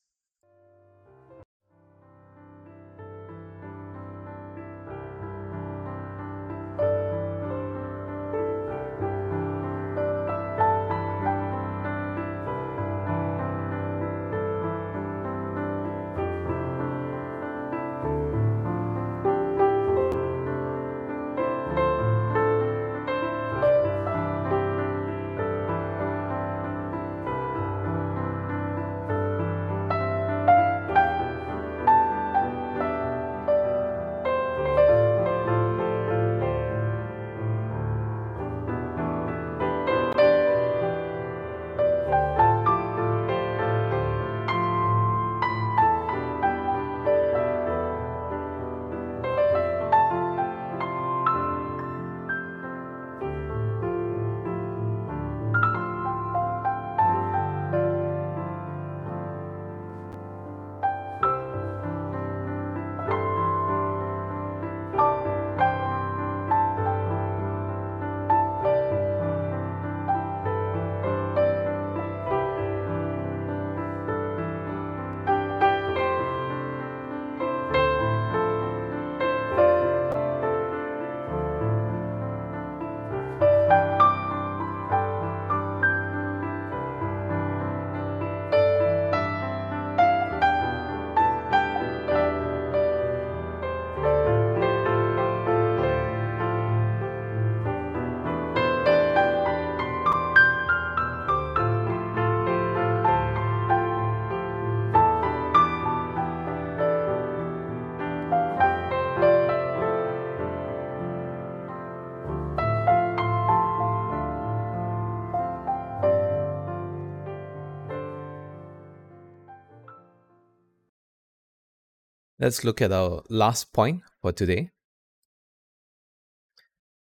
Let's 122.45 122.63
look 122.63 122.83
at 122.83 122.93
our 122.93 123.23
last 123.31 123.73
point 123.73 124.03
for 124.21 124.31
today. 124.31 124.69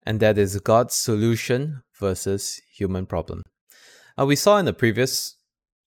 And 0.06 0.19
that 0.19 0.38
is 0.38 0.60
God's 0.60 0.93
solution 0.93 1.82
versus 2.00 2.62
human 2.72 3.08
problem. 3.08 3.41
Uh, 4.15 4.28
we 4.28 4.36
saw 4.36 4.60
in 4.60 4.65
the 4.65 4.74
previous 4.74 5.38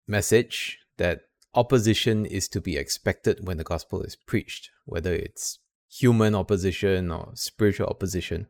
message 0.05 0.79
that 0.97 1.21
opposition 1.55 2.25
is 2.25 2.49
to 2.49 2.59
be 2.59 2.75
expected 2.75 3.47
when 3.47 3.55
the 3.55 3.63
gospel 3.63 4.01
is 4.01 4.17
preached, 4.17 4.71
whether 4.83 5.13
it's 5.13 5.59
human 5.89 6.35
opposition 6.35 7.09
or 7.09 7.31
spiritual 7.35 7.87
opposition. 7.87 8.47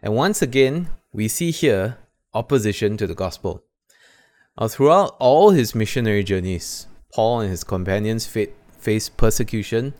And 0.00 0.14
once 0.14 0.40
again, 0.40 0.88
we 1.12 1.28
see 1.28 1.50
here 1.50 1.98
opposition 2.32 2.96
to 2.96 3.06
the 3.06 3.14
gospel. 3.14 3.62
Now, 4.58 4.68
throughout 4.68 5.16
all 5.20 5.50
his 5.50 5.74
missionary 5.74 6.24
journeys, 6.24 6.86
Paul 7.12 7.40
and 7.40 7.50
his 7.50 7.62
companions 7.62 8.24
faced 8.84 9.16
persecution 9.16 9.94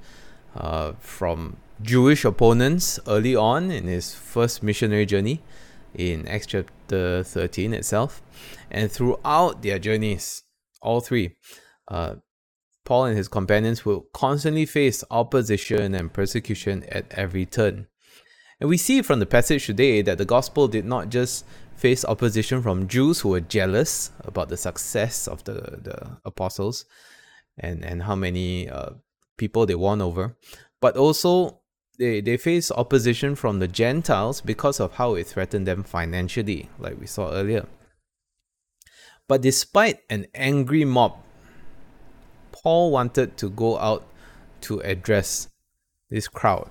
uh, 0.55 0.93
from 1.01 1.57
Jewish 1.83 2.25
opponents 2.25 3.01
early 3.09 3.35
on 3.35 3.71
in 3.71 3.87
his 3.87 4.15
first 4.15 4.63
missionary 4.63 5.07
journey 5.07 5.41
in 5.95 6.29
Acts 6.29 6.47
chapter 6.47 7.23
13 7.23 7.73
itself. 7.73 8.23
And 8.71 8.93
throughout 8.93 9.63
their 9.63 9.79
journeys, 9.79 10.43
all 10.83 11.01
three, 11.01 11.37
uh, 11.89 12.17
Paul 12.85 13.07
and 13.07 13.17
his 13.17 13.29
companions 13.29 13.85
will 13.87 14.07
constantly 14.13 14.67
face 14.67 15.03
opposition 15.11 15.95
and 15.95 16.13
persecution 16.13 16.85
at 16.91 17.07
every 17.13 17.47
turn. 17.47 17.87
And 18.61 18.69
we 18.69 18.77
see 18.77 19.01
from 19.03 19.19
the 19.19 19.27
passage 19.27 19.67
today 19.67 20.03
that 20.03 20.19
the 20.19 20.25
gospel 20.27 20.69
did 20.69 20.85
not 20.85 21.09
just 21.09 21.47
face 21.77 22.05
opposition 22.05 22.63
from 22.63 22.87
Jews 22.87 23.21
who 23.21 23.31
were 23.31 23.41
jealous 23.41 24.11
about 24.21 24.49
the 24.49 24.57
success 24.57 25.27
of 25.27 25.43
the, 25.45 25.55
the 25.83 26.19
apostles 26.25 26.85
and, 27.59 27.85
and 27.85 28.03
how 28.03 28.15
many 28.15 28.69
uh, 28.69 28.91
people 29.37 29.67
they 29.67 29.75
won 29.75 30.01
over, 30.01 30.37
but 30.81 30.97
also 30.97 31.61
they, 31.99 32.21
they 32.21 32.37
face 32.37 32.71
opposition 32.71 33.35
from 33.35 33.59
the 33.59 33.69
Gentiles 33.69 34.41
because 34.41 34.81
of 34.81 34.95
how 34.95 35.15
it 35.15 35.27
threatened 35.27 35.67
them 35.67 35.83
financially, 35.83 36.69
like 36.79 36.99
we 36.99 37.07
saw 37.07 37.31
earlier. 37.31 37.67
But 39.29 39.43
despite 39.43 40.01
an 40.11 40.27
angry 40.35 40.85
mob, 40.85 41.17
Paul 42.53 42.91
wanted 42.91 43.37
to 43.39 43.51
go 43.51 43.79
out 43.79 44.07
to 44.63 44.81
address 44.81 45.49
this 46.11 46.29
crowd. 46.29 46.71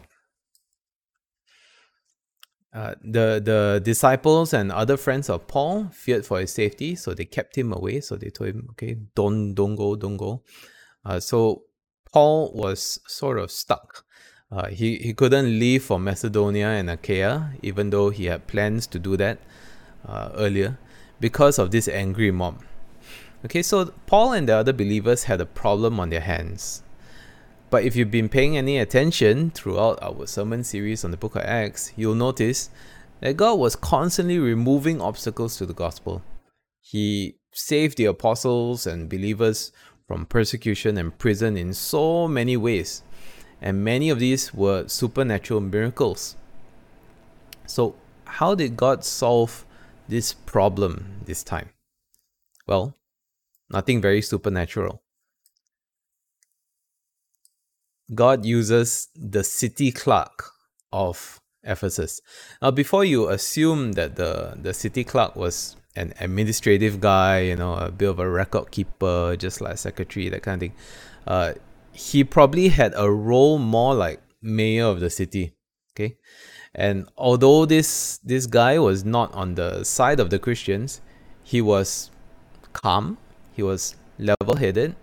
Uh, 2.74 2.96
the 3.04 3.40
the 3.44 3.82
disciples 3.84 4.52
and 4.52 4.72
other 4.72 4.98
friends 4.98 5.30
of 5.30 5.48
Paul 5.48 5.90
feared 5.94 6.26
for 6.26 6.40
his 6.40 6.52
safety, 6.52 6.96
so 6.96 7.14
they 7.14 7.26
kept 7.26 7.56
him 7.56 7.72
away. 7.72 8.02
So 8.02 8.16
they 8.16 8.32
told 8.32 8.50
him, 8.50 8.68
"Okay, 8.72 8.98
don't 9.14 9.54
don't 9.54 9.76
go, 9.76 9.96
don't 9.96 10.18
go." 10.18 10.42
Uh, 11.06 11.20
so 11.20 11.64
Paul 12.12 12.52
was 12.54 13.00
sort 13.08 13.40
of 13.40 13.52
stuck. 13.52 14.06
Uh, 14.52 14.68
he, 14.68 14.98
he 14.98 15.14
couldn't 15.14 15.60
leave 15.60 15.84
for 15.84 16.00
Macedonia 16.00 16.68
and 16.68 16.90
Achaia, 16.90 17.54
even 17.62 17.90
though 17.90 18.10
he 18.10 18.26
had 18.26 18.48
plans 18.48 18.86
to 18.88 19.00
do 19.00 19.18
that 19.18 19.40
uh, 20.08 20.30
earlier, 20.36 20.78
because 21.20 21.58
of 21.58 21.72
this 21.72 21.88
angry 21.88 22.32
mob. 22.32 22.62
Okay, 23.46 23.64
so 23.64 23.94
Paul 24.06 24.34
and 24.34 24.48
the 24.48 24.56
other 24.56 24.72
believers 24.72 25.24
had 25.24 25.42
a 25.42 25.46
problem 25.46 26.00
on 26.00 26.10
their 26.10 26.22
hands. 26.22 26.84
But 27.70 27.84
if 27.84 27.96
you've 27.96 28.12
been 28.12 28.30
paying 28.30 28.56
any 28.56 28.78
attention 28.78 29.50
throughout 29.50 29.98
our 30.04 30.28
sermon 30.28 30.64
series 30.64 31.04
on 31.04 31.10
the 31.10 31.18
book 31.18 31.36
of 31.36 31.42
Acts, 31.42 31.92
you'll 31.96 32.14
notice 32.14 32.70
that 33.20 33.36
God 33.36 33.56
was 33.56 33.76
constantly 33.76 34.38
removing 34.38 35.02
obstacles 35.02 35.58
to 35.58 35.66
the 35.66 35.74
gospel. 35.74 36.22
He 36.80 37.38
saved 37.52 37.98
the 37.98 38.06
apostles 38.06 38.86
and 38.86 39.10
believers 39.10 39.72
from 40.08 40.26
persecution 40.26 40.98
and 40.98 41.18
prison 41.18 41.58
in 41.58 41.74
so 41.74 42.28
many 42.28 42.58
ways, 42.58 43.04
and 43.62 43.84
many 43.84 44.10
of 44.10 44.20
these 44.20 44.54
were 44.54 44.88
supernatural 44.88 45.62
miracles. 45.62 46.36
So, 47.66 47.96
how 48.26 48.56
did 48.56 48.76
God 48.76 49.04
solve 49.04 49.66
this 50.08 50.34
problem 50.34 51.22
this 51.26 51.44
time? 51.44 51.70
Well, 52.68 52.96
nothing 53.70 54.02
very 54.02 54.22
supernatural. 54.22 55.02
God 58.14 58.46
uses 58.46 59.08
the 59.16 59.44
city 59.44 59.92
clerk 59.92 60.52
of 60.92 61.40
Ephesus. 61.64 62.22
Now, 62.62 62.72
before 62.72 63.06
you 63.06 63.30
assume 63.30 63.94
that 63.94 64.16
the, 64.16 64.58
the 64.62 64.74
city 64.74 65.04
clerk 65.04 65.36
was 65.36 65.78
an 65.96 66.14
administrative 66.20 67.00
guy, 67.00 67.42
you 67.42 67.56
know, 67.56 67.76
a 67.76 67.92
bit 67.92 68.10
of 68.10 68.20
a 68.20 68.30
record 68.30 68.72
keeper, 68.72 69.36
just 69.38 69.62
like 69.62 69.78
secretary, 69.78 70.30
that 70.30 70.42
kind 70.42 70.56
of 70.56 70.60
thing. 70.70 70.78
Uh, 71.28 71.54
he 71.92 72.24
probably 72.24 72.70
had 72.70 72.94
a 72.96 73.10
role 73.10 73.60
more 73.60 73.94
like 73.94 74.22
mayor 74.42 74.86
of 74.86 75.00
the 75.00 75.10
city. 75.10 75.54
Okay, 75.96 76.18
and 76.74 77.08
although 77.18 77.66
this 77.66 78.20
this 78.24 78.48
guy 78.48 78.80
was 78.80 79.06
not 79.06 79.32
on 79.34 79.56
the 79.56 79.84
side 79.84 80.20
of 80.20 80.32
the 80.32 80.40
Christians, 80.40 81.02
he 81.44 81.62
was 81.62 82.10
calm, 82.74 83.18
he 83.54 83.62
was 83.62 83.96
level 84.18 84.56
headed, 84.58 84.96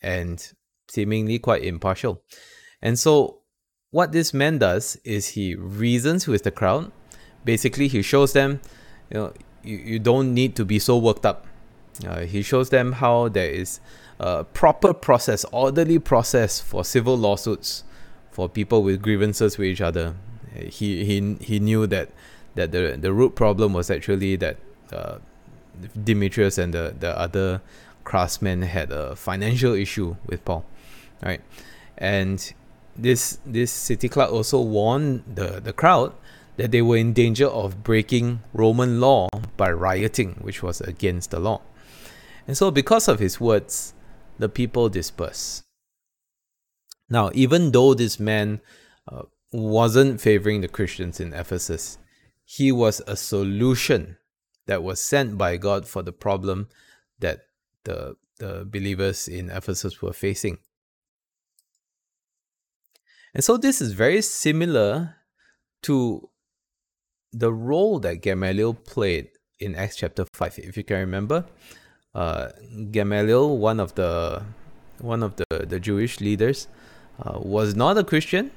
and 0.00 0.52
seemingly 0.88 1.38
quite 1.38 1.64
impartial. 1.64 2.22
And 2.80 2.98
so, 2.98 3.40
what 3.90 4.12
this 4.12 4.32
man 4.32 4.58
does 4.58 4.96
is 5.04 5.28
he 5.28 5.54
reasons 5.54 6.28
with 6.28 6.44
the 6.44 6.50
crowd. 6.52 6.92
Basically, 7.44 7.88
he 7.88 8.02
shows 8.02 8.32
them, 8.32 8.60
you 9.10 9.18
know, 9.18 9.32
you, 9.62 9.76
you 9.76 9.98
don't 9.98 10.34
need 10.34 10.56
to 10.56 10.64
be 10.64 10.78
so 10.78 10.96
worked 10.98 11.26
up. 11.26 11.46
Uh, 12.06 12.20
he 12.20 12.42
shows 12.42 12.70
them 12.70 12.92
how 12.92 13.28
there 13.28 13.50
is 13.50 13.80
a 14.20 14.44
proper 14.44 14.94
process, 14.94 15.44
orderly 15.52 15.98
process 15.98 16.60
for 16.60 16.84
civil 16.84 17.16
lawsuits 17.16 17.84
for 18.30 18.48
people 18.48 18.82
with 18.82 19.02
grievances 19.02 19.58
with 19.58 19.66
each 19.66 19.80
other. 19.80 20.14
He 20.54 21.04
he 21.04 21.34
he 21.40 21.60
knew 21.60 21.86
that 21.86 22.10
that 22.54 22.72
the 22.72 22.96
the 23.00 23.12
root 23.12 23.34
problem 23.34 23.72
was 23.72 23.90
actually 23.90 24.36
that 24.36 24.56
uh, 24.92 25.18
Demetrius 26.04 26.58
and 26.58 26.72
the 26.72 26.94
the 26.98 27.18
other 27.18 27.60
craftsmen 28.04 28.62
had 28.62 28.90
a 28.90 29.14
financial 29.14 29.74
issue 29.74 30.16
with 30.26 30.44
Paul, 30.44 30.64
right? 31.22 31.40
And 31.96 32.52
this 32.96 33.38
this 33.44 33.70
city 33.70 34.08
clerk 34.08 34.32
also 34.32 34.60
warned 34.60 35.22
the 35.32 35.60
the 35.60 35.72
crowd 35.72 36.12
that 36.58 36.72
they 36.72 36.82
were 36.82 36.96
in 36.96 37.12
danger 37.12 37.46
of 37.46 37.84
breaking 37.84 38.40
Roman 38.52 39.00
law 39.00 39.28
by 39.56 39.70
rioting, 39.70 40.34
which 40.40 40.60
was 40.60 40.80
against 40.80 41.30
the 41.30 41.38
law. 41.38 41.62
And 42.48 42.56
so, 42.56 42.72
because 42.72 43.06
of 43.06 43.20
his 43.20 43.40
words, 43.40 43.94
the 44.38 44.48
people 44.48 44.88
dispersed. 44.88 45.62
Now, 47.08 47.30
even 47.32 47.70
though 47.70 47.94
this 47.94 48.18
man 48.18 48.60
uh, 49.10 49.22
wasn't 49.52 50.20
favoring 50.20 50.60
the 50.60 50.68
Christians 50.68 51.20
in 51.20 51.32
Ephesus, 51.32 51.98
he 52.44 52.72
was 52.72 53.00
a 53.06 53.16
solution 53.16 54.16
that 54.66 54.82
was 54.82 55.00
sent 55.00 55.38
by 55.38 55.58
God 55.58 55.86
for 55.86 56.02
the 56.02 56.12
problem 56.12 56.68
that 57.20 57.42
the, 57.84 58.16
the 58.40 58.66
believers 58.68 59.28
in 59.28 59.48
Ephesus 59.48 60.02
were 60.02 60.12
facing. 60.12 60.58
And 63.32 63.44
so, 63.44 63.56
this 63.56 63.80
is 63.80 63.92
very 63.92 64.22
similar 64.22 65.14
to 65.82 66.28
the 67.32 67.52
role 67.52 67.98
that 68.00 68.22
Gamaliel 68.22 68.74
played 68.74 69.28
in 69.60 69.74
Acts 69.74 69.96
chapter 69.96 70.24
5. 70.32 70.58
If 70.58 70.76
you 70.76 70.84
can 70.84 70.98
remember, 70.98 71.44
uh, 72.14 72.50
Gamaliel, 72.90 73.56
one 73.58 73.80
of 73.80 73.94
the 73.94 74.42
one 75.00 75.22
of 75.22 75.36
the, 75.36 75.44
the 75.66 75.78
Jewish 75.78 76.20
leaders, 76.20 76.66
uh, 77.22 77.38
was 77.40 77.76
not 77.76 77.96
a 77.98 78.04
Christian. 78.04 78.50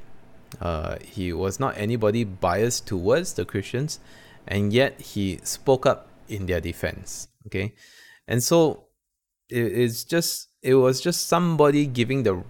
Uh, 0.60 0.98
he 1.04 1.32
was 1.32 1.60
not 1.60 1.78
anybody 1.78 2.24
biased 2.24 2.88
towards 2.88 3.34
the 3.34 3.46
Christians, 3.46 4.00
and 4.48 4.74
yet 4.74 5.00
he 5.00 5.40
spoke 5.44 5.86
up 5.86 6.10
in 6.28 6.46
their 6.46 6.60
defense. 6.62 7.28
Okay, 7.48 7.74
and 8.28 8.44
so 8.44 8.86
it, 9.50 9.72
it's 9.72 10.04
just 10.04 10.50
it 10.62 10.76
was 10.76 11.02
just 11.02 11.28
somebody 11.28 11.86
giving 11.86 12.24
the 12.24 12.44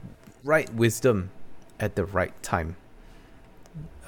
right 0.44 0.74
wisdom 0.74 1.32
at 1.80 1.96
the 1.96 2.06
right 2.06 2.34
time. 2.44 2.76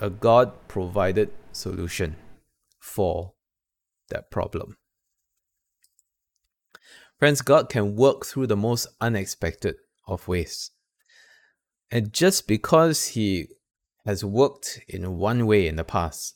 A 0.02 0.10
God 0.10 0.52
provided 0.67 1.32
solution 1.54 2.16
for 2.80 3.34
that 4.10 4.30
problem. 4.30 4.78
Friends, 7.18 7.42
God 7.42 7.70
can 7.70 7.96
work 7.96 8.26
through 8.26 8.48
the 8.48 8.58
most 8.58 8.88
unexpected 9.00 9.76
of 10.08 10.28
ways. 10.28 10.72
And 11.89 12.12
just 12.12 12.48
because 12.48 13.08
He 13.08 13.48
has 14.06 14.26
worked 14.26 14.82
in 14.88 15.18
one 15.18 15.46
way 15.46 15.68
in 15.68 15.78
the 15.78 15.84
past 15.84 16.36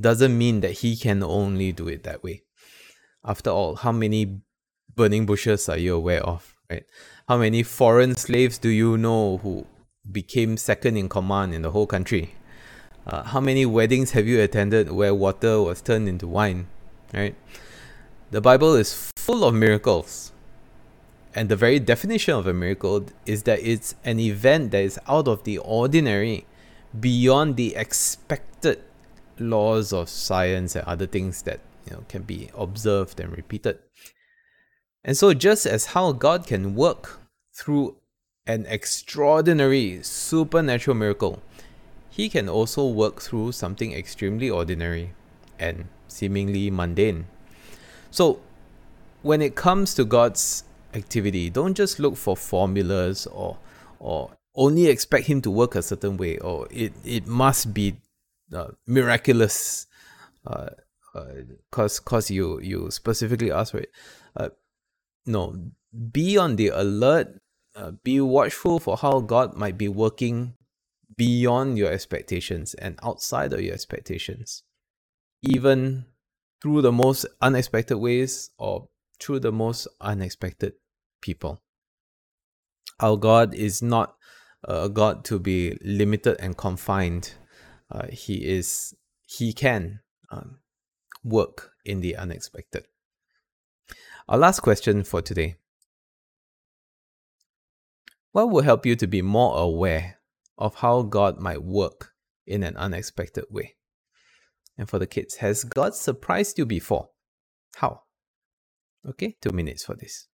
doesn't 0.00 0.38
mean 0.38 0.60
that 0.60 0.78
He 0.78 0.96
can 0.96 1.22
only 1.22 1.72
do 1.72 1.88
it 1.88 2.04
that 2.04 2.22
way. 2.22 2.42
After 3.24 3.50
all, 3.50 3.74
how 3.74 3.90
many 3.90 4.40
burning 4.94 5.26
bushes 5.26 5.68
are 5.68 5.78
you 5.78 5.96
aware 5.96 6.22
of, 6.22 6.54
right? 6.70 6.84
How 7.26 7.38
many 7.38 7.62
foreign 7.62 8.14
slaves 8.14 8.58
do 8.58 8.68
you 8.68 8.96
know 8.96 9.38
who 9.38 9.66
became 10.10 10.56
second 10.56 10.96
in 10.96 11.08
command 11.08 11.52
in 11.52 11.62
the 11.62 11.70
whole 11.70 11.86
country? 11.86 12.34
Uh, 13.08 13.22
how 13.22 13.40
many 13.40 13.64
weddings 13.64 14.10
have 14.10 14.26
you 14.26 14.38
attended 14.40 14.92
where 14.92 15.14
water 15.14 15.62
was 15.62 15.80
turned 15.80 16.08
into 16.08 16.26
wine? 16.26 16.66
Right? 17.14 17.34
The 18.30 18.42
Bible 18.42 18.74
is 18.74 19.10
full 19.16 19.44
of 19.44 19.54
miracles. 19.54 20.32
And 21.34 21.48
the 21.48 21.56
very 21.56 21.78
definition 21.78 22.34
of 22.34 22.46
a 22.46 22.52
miracle 22.52 23.06
is 23.24 23.44
that 23.44 23.60
it's 23.60 23.94
an 24.04 24.20
event 24.20 24.72
that 24.72 24.82
is 24.82 24.98
out 25.08 25.26
of 25.26 25.44
the 25.44 25.56
ordinary, 25.58 26.46
beyond 26.98 27.56
the 27.56 27.76
expected 27.76 28.82
laws 29.38 29.92
of 29.92 30.08
science 30.08 30.74
and 30.74 30.84
other 30.86 31.06
things 31.06 31.42
that 31.42 31.60
you 31.86 31.92
know 31.92 32.04
can 32.08 32.22
be 32.22 32.50
observed 32.54 33.20
and 33.20 33.34
repeated. 33.34 33.78
And 35.04 35.16
so 35.16 35.32
just 35.32 35.64
as 35.64 35.86
how 35.86 36.12
God 36.12 36.46
can 36.46 36.74
work 36.74 37.20
through 37.54 37.96
an 38.46 38.66
extraordinary 38.68 40.02
supernatural 40.02 40.96
miracle 40.96 41.42
he 42.10 42.28
can 42.28 42.48
also 42.48 42.86
work 42.86 43.20
through 43.20 43.52
something 43.52 43.92
extremely 43.92 44.50
ordinary 44.50 45.12
and 45.58 45.86
seemingly 46.08 46.70
mundane. 46.70 47.26
So, 48.10 48.40
when 49.22 49.42
it 49.42 49.54
comes 49.54 49.94
to 49.94 50.04
God's 50.04 50.64
activity, 50.94 51.50
don't 51.50 51.74
just 51.74 51.98
look 51.98 52.16
for 52.16 52.36
formulas 52.36 53.26
or 53.26 53.58
or 53.98 54.30
only 54.54 54.86
expect 54.86 55.26
him 55.26 55.40
to 55.42 55.50
work 55.50 55.74
a 55.74 55.82
certain 55.82 56.16
way 56.16 56.38
or 56.38 56.66
it, 56.70 56.92
it 57.04 57.26
must 57.26 57.72
be 57.72 57.96
uh, 58.52 58.68
miraculous 58.86 59.86
uh, 60.46 60.70
uh, 61.14 61.24
cause 61.70 62.00
cause 62.00 62.30
you 62.30 62.60
you 62.60 62.90
specifically 62.90 63.52
asked 63.52 63.72
for 63.72 63.78
it. 63.78 63.92
Uh, 64.36 64.48
no, 65.26 65.54
be 66.12 66.36
on 66.36 66.56
the 66.56 66.68
alert. 66.68 67.40
Uh, 67.76 67.92
be 68.02 68.20
watchful 68.20 68.80
for 68.80 68.96
how 68.96 69.20
God 69.20 69.54
might 69.54 69.78
be 69.78 69.86
working 69.86 70.54
beyond 71.18 71.76
your 71.76 71.90
expectations 71.90 72.74
and 72.74 72.98
outside 73.02 73.52
of 73.52 73.60
your 73.60 73.74
expectations, 73.74 74.62
even 75.42 76.06
through 76.62 76.80
the 76.80 76.92
most 76.92 77.26
unexpected 77.42 77.98
ways 77.98 78.50
or 78.56 78.88
through 79.20 79.40
the 79.40 79.52
most 79.52 79.88
unexpected 80.00 80.74
people. 81.20 81.60
Our 83.00 83.16
God 83.16 83.52
is 83.52 83.82
not 83.82 84.14
a 84.64 84.88
God 84.88 85.24
to 85.26 85.38
be 85.38 85.76
limited 85.82 86.36
and 86.40 86.56
confined. 86.56 87.34
Uh, 87.90 88.06
he 88.10 88.46
is, 88.46 88.94
He 89.26 89.52
can 89.52 90.00
um, 90.30 90.58
work 91.24 91.72
in 91.84 92.00
the 92.00 92.16
unexpected. 92.16 92.86
Our 94.28 94.38
last 94.38 94.60
question 94.60 95.02
for 95.02 95.20
today 95.20 95.56
What 98.32 98.50
will 98.50 98.62
help 98.62 98.86
you 98.86 98.94
to 98.96 99.06
be 99.06 99.22
more 99.22 99.56
aware 99.58 100.17
of 100.58 100.76
how 100.76 101.02
God 101.02 101.38
might 101.38 101.62
work 101.62 102.12
in 102.46 102.62
an 102.62 102.76
unexpected 102.76 103.44
way. 103.50 103.76
And 104.76 104.88
for 104.88 104.98
the 104.98 105.06
kids, 105.06 105.36
has 105.36 105.64
God 105.64 105.94
surprised 105.94 106.58
you 106.58 106.66
before? 106.66 107.10
How? 107.76 108.02
Okay, 109.06 109.36
two 109.40 109.50
minutes 109.50 109.84
for 109.84 109.94
this. 109.94 110.28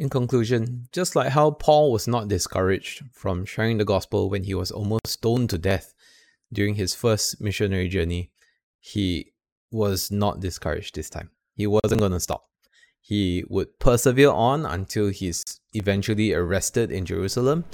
In 0.00 0.08
conclusion, 0.08 0.88
just 0.92 1.14
like 1.14 1.28
how 1.28 1.50
Paul 1.50 1.92
was 1.92 2.08
not 2.08 2.26
discouraged 2.26 3.02
from 3.12 3.44
sharing 3.44 3.76
the 3.76 3.84
gospel 3.84 4.30
when 4.30 4.44
he 4.44 4.54
was 4.54 4.70
almost 4.70 5.06
stoned 5.06 5.50
to 5.50 5.58
death 5.58 5.92
during 6.50 6.76
his 6.76 6.94
first 6.94 7.38
missionary 7.38 7.86
journey, 7.86 8.30
he 8.78 9.34
was 9.70 10.10
not 10.10 10.40
discouraged 10.40 10.94
this 10.94 11.10
time. 11.10 11.28
He 11.54 11.66
wasn't 11.66 12.00
going 12.00 12.12
to 12.12 12.18
stop. 12.18 12.46
He 13.02 13.44
would 13.50 13.78
persevere 13.78 14.30
on 14.30 14.64
until 14.64 15.08
he's 15.08 15.44
eventually 15.74 16.32
arrested 16.32 16.90
in 16.90 17.04
Jerusalem, 17.04 17.66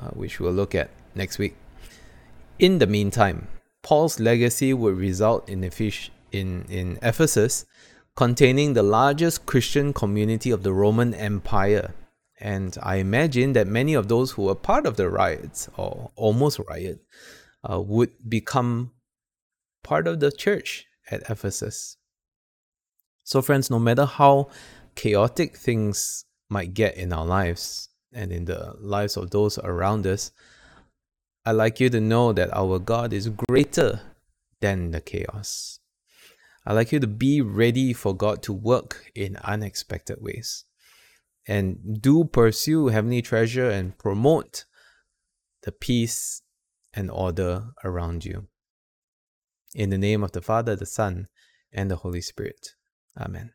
uh, 0.00 0.10
which 0.10 0.38
we'll 0.38 0.52
look 0.52 0.76
at 0.76 0.90
next 1.16 1.38
week. 1.38 1.56
In 2.60 2.78
the 2.78 2.86
meantime, 2.86 3.48
Paul's 3.82 4.20
legacy 4.20 4.72
would 4.74 4.96
result 4.96 5.48
in, 5.48 5.68
fish 5.72 6.12
in, 6.30 6.66
in 6.68 7.00
Ephesus 7.02 7.66
containing 8.16 8.74
the 8.74 8.82
largest 8.82 9.46
Christian 9.46 9.92
community 9.92 10.50
of 10.50 10.62
the 10.62 10.72
Roman 10.72 11.14
Empire. 11.14 11.94
And 12.40 12.76
I 12.82 12.96
imagine 12.96 13.52
that 13.54 13.66
many 13.66 13.94
of 13.94 14.08
those 14.08 14.32
who 14.32 14.42
were 14.42 14.54
part 14.54 14.86
of 14.86 14.96
the 14.96 15.08
riots, 15.08 15.68
or 15.76 16.10
almost 16.16 16.60
riot, 16.68 17.00
uh, 17.68 17.80
would 17.80 18.10
become 18.28 18.92
part 19.82 20.06
of 20.06 20.20
the 20.20 20.30
church 20.30 20.86
at 21.10 21.28
Ephesus. 21.30 21.96
So, 23.24 23.40
friends, 23.40 23.70
no 23.70 23.78
matter 23.78 24.04
how 24.04 24.50
chaotic 24.94 25.56
things 25.56 26.24
might 26.48 26.74
get 26.74 26.96
in 26.96 27.12
our 27.12 27.24
lives 27.24 27.88
and 28.12 28.30
in 28.30 28.44
the 28.44 28.74
lives 28.78 29.16
of 29.16 29.30
those 29.30 29.58
around 29.58 30.06
us, 30.06 30.30
I'd 31.44 31.52
like 31.52 31.80
you 31.80 31.90
to 31.90 32.00
know 32.00 32.32
that 32.32 32.54
our 32.54 32.78
God 32.78 33.12
is 33.12 33.28
greater 33.28 34.00
than 34.60 34.92
the 34.92 35.00
chaos. 35.00 35.80
I'd 36.66 36.72
like 36.72 36.92
you 36.92 37.00
to 37.00 37.06
be 37.06 37.40
ready 37.40 37.92
for 37.92 38.16
God 38.16 38.42
to 38.44 38.52
work 38.52 39.10
in 39.14 39.36
unexpected 39.36 40.18
ways. 40.20 40.64
And 41.46 42.00
do 42.00 42.24
pursue 42.24 42.88
heavenly 42.88 43.20
treasure 43.20 43.68
and 43.68 43.98
promote 43.98 44.64
the 45.62 45.72
peace 45.72 46.42
and 46.94 47.10
order 47.10 47.66
around 47.84 48.24
you. 48.24 48.48
In 49.74 49.90
the 49.90 49.98
name 49.98 50.22
of 50.22 50.32
the 50.32 50.40
Father, 50.40 50.74
the 50.74 50.86
Son, 50.86 51.28
and 51.72 51.90
the 51.90 51.96
Holy 51.96 52.20
Spirit. 52.20 52.70
Amen. 53.18 53.52